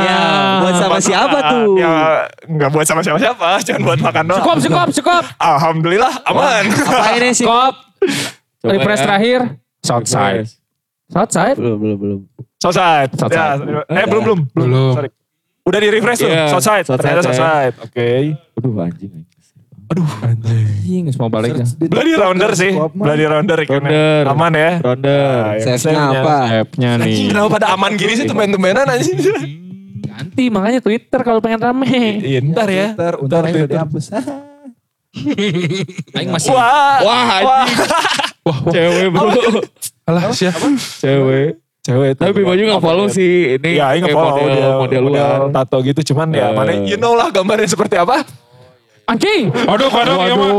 [0.00, 0.20] Ya,
[0.58, 1.52] buat sama Tempat siapa makan.
[1.52, 1.68] tuh?
[1.76, 1.94] Ya,
[2.46, 3.48] enggak buat sama siapa-siapa.
[3.68, 4.38] Cuma buat makan doang.
[4.40, 5.22] Cukup, cukup, cukup.
[5.36, 6.64] Alhamdulillah aman.
[6.72, 7.44] Apa ini sih?
[7.44, 7.74] Cukup.
[8.62, 9.04] Refresh ya.
[9.04, 9.40] terakhir
[9.80, 10.42] Southside.
[10.42, 10.58] Refresh.
[11.06, 11.56] Southside.
[11.56, 12.20] Belum, belum, belum.
[12.58, 13.10] Southside.
[13.14, 13.60] Southside.
[13.62, 14.40] Ya, eh belum belum.
[14.50, 14.94] Belum.
[14.96, 15.10] Sorry.
[15.62, 16.26] Udah di refresh tuh.
[16.26, 16.82] Iya, Southside.
[16.82, 17.26] Southside, Ternyata ya.
[17.28, 17.74] Southside.
[17.82, 18.08] Oke.
[18.56, 19.12] Aduh anjing.
[19.86, 21.66] Anjing, semua balik ya.
[21.86, 22.74] Bloody rounder sih.
[22.74, 24.26] Bloody rounder ikannya.
[24.26, 24.34] Rounder.
[24.34, 24.70] Aman ya.
[24.82, 25.62] Rounder.
[25.62, 26.02] Nah, save-nya.
[26.10, 26.36] apa?
[26.66, 27.06] App-nya nih.
[27.06, 29.18] Anjing kenapa pada aman gini sih temen-temenan anjing.
[30.10, 32.18] Ganti makanya Twitter kalau pengen rame.
[32.18, 32.98] Iya ntar ya.
[32.98, 33.14] Twitter,
[33.46, 34.04] aja udah dihapus.
[36.18, 36.98] Aing masih Wah.
[37.06, 38.74] Wah anjing.
[38.74, 39.30] Cewek bro.
[40.10, 40.66] Alah siapa?
[40.98, 41.62] Cewek.
[41.86, 42.22] Cewek itu.
[42.26, 43.78] Tapi baju gak follow sih ini.
[43.78, 45.38] Iya, ini kayak follow model, model, model luar.
[45.54, 46.00] tato gitu.
[46.10, 48.26] Cuman ya, mana you know lah gambarnya seperti apa.
[49.06, 49.54] Anjing.
[49.54, 50.52] Aduh kodok ya mah.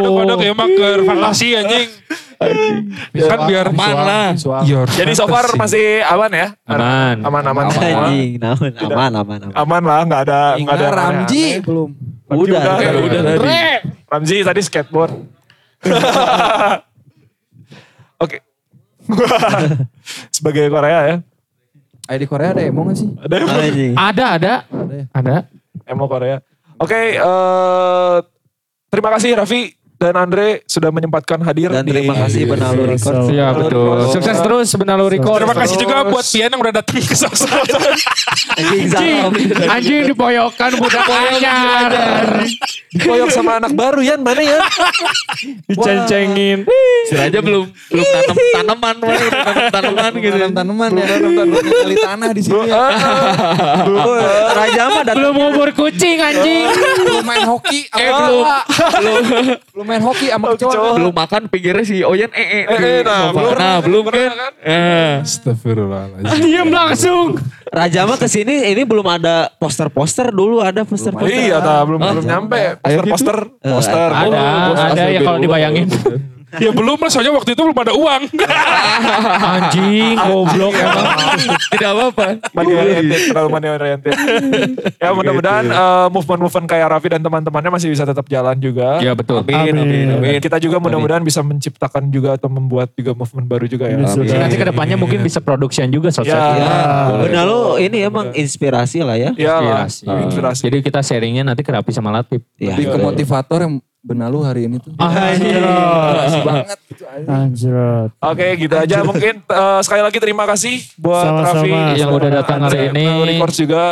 [0.00, 1.88] Aduh kodok ya mah ke fantasi anjing.
[2.36, 3.66] Kan biar.
[4.68, 6.48] Your Jadi so far masih aman ya?
[6.68, 7.16] Aman.
[7.24, 7.64] Aman, aman.
[7.72, 9.38] Anjing, aman, aman, aman.
[9.56, 10.86] Aman lah, nggak ada, nggak ada.
[10.92, 11.90] Ramji belum.
[12.26, 13.22] Udah, udah, udah, udah, udah.
[13.38, 13.58] tadi.
[14.06, 15.14] Ramji tadi skateboard.
[18.22, 18.42] Oke.
[20.34, 21.16] Sebagai Korea ya.
[22.06, 23.08] Ayo di Korea ada emo gak sih?
[23.18, 23.36] Ada.
[23.98, 24.54] Ada, ada.
[25.10, 25.36] Ada.
[25.86, 26.38] emo Korea.
[26.76, 28.16] Oke, eh
[28.92, 33.32] terima kasih Raffi dan Andre sudah menyempatkan hadir Dan di terima kasih Benalu Record.
[33.32, 33.96] Iya betul.
[34.12, 35.40] Sukses terus Benalu Record.
[35.40, 37.72] Terima kasih juga buat Pian yang udah datang ke Southside.
[38.60, 39.24] Anjing,
[39.68, 41.92] Anjing, dipoyokan budak anyar.
[42.96, 44.60] Koyok sama anak baru Yan, mana ya?
[45.68, 46.68] Diceng-cengin.
[47.08, 50.36] Si Raja belum belum tanam tanaman, tanam tanaman gitu.
[50.36, 51.04] Tanam-tanaman ya.
[51.20, 52.68] Belum kali tanah di sini.
[52.68, 52.84] ya.
[54.60, 55.02] Raja mah.
[55.16, 56.68] Belum umur kucing anjing.
[57.00, 57.88] Belum main hoki.
[57.96, 58.44] Eh belum
[59.72, 60.98] Belum main hoki sama kecoa.
[60.98, 62.64] belum makan pinggirnya si Oyen eh eh.
[62.66, 63.52] Eh, eh, nah, belum.
[63.54, 64.52] nah belum kan.
[64.60, 65.22] Eh.
[65.22, 66.42] Astagfirullahaladzim.
[66.42, 67.38] Diam langsung.
[67.66, 71.50] Raja mah ke sini ini belum ada poster-poster dulu ada poster-poster.
[71.50, 72.82] Iya, belum belum nyampe.
[72.82, 74.10] Poster-poster, poster.
[74.10, 74.42] Ada,
[74.92, 75.88] ada ya kalau dibayangin.
[76.56, 78.22] Ya belum lah soalnya waktu itu belum ada uang.
[79.56, 81.06] Anjing, goblok emang.
[81.70, 82.26] Tidak apa-apa.
[82.52, 84.12] money oriented, terlalu money oriented.
[85.02, 88.98] ya mudah-mudahan eh, movement-movement kayak Raffi dan teman-temannya masih bisa tetap jalan juga.
[89.00, 89.44] Ya betul.
[89.44, 90.38] Amin, amin, amin.
[90.38, 93.96] Kita juga mudah-mudahan bisa menciptakan juga atau membuat juga movement baru juga ya.
[93.98, 94.18] Bisa.
[94.18, 96.38] Jadi nanti ke depannya mungkin bisa production juga Ya, sosial.
[96.38, 96.78] Ya,
[97.18, 99.34] Benalu ini emang inspirasi lah ya.
[99.34, 100.24] ya lah, Inspirasi.
[100.24, 100.62] inspirasi.
[100.70, 102.40] Jadi kita sharingnya nanti ke Rapi sama Latif.
[102.56, 102.78] Iya.
[102.78, 103.74] Lebih ke motivator yang
[104.06, 104.94] benalu hari ini tuh.
[105.02, 105.58] Anjir.
[105.58, 107.02] Inspirasi banget gitu.
[107.26, 108.10] Anjrot.
[108.22, 111.66] Oke gitu aja mungkin eh, sekali lagi terima kasih buat Sama-sama.
[111.66, 113.04] Raffi Yang udah datang hari ini.
[113.04, 113.82] Pro Records juga.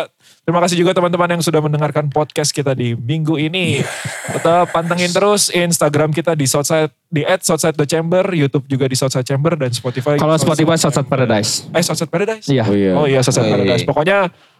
[0.44, 3.80] Terima kasih juga teman-teman yang sudah mendengarkan podcast kita di minggu ini.
[4.28, 9.72] Tetap pantengin terus Instagram kita di Southside di @southside.chamber, YouTube juga di Southside Chamber dan
[9.72, 10.20] Spotify.
[10.20, 11.64] Kalau Spotify Southside Paradise.
[11.72, 12.44] eh Southside Paradise.
[12.44, 12.60] Iya.
[12.68, 12.92] Oh iya.
[12.92, 13.54] Oh iya Southside Oh iya.
[13.56, 13.82] Paradise.
[13.88, 14.18] Pokoknya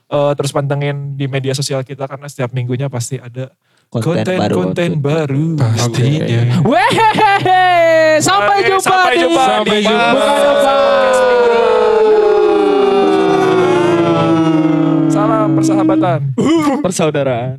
[0.08, 3.52] eh, terus pantengin di media sosial kita karena setiap minggunya pasti ada
[3.94, 4.74] Konten baru.
[4.74, 5.54] konten-konten baru.
[5.54, 6.40] Pastinya.
[6.66, 7.62] Wehehehe,
[8.18, 10.24] sampai jumpa sampai di jumpa Sampai jumpa.
[15.14, 16.20] Salam persahabatan.
[16.82, 17.52] Persaudaraan.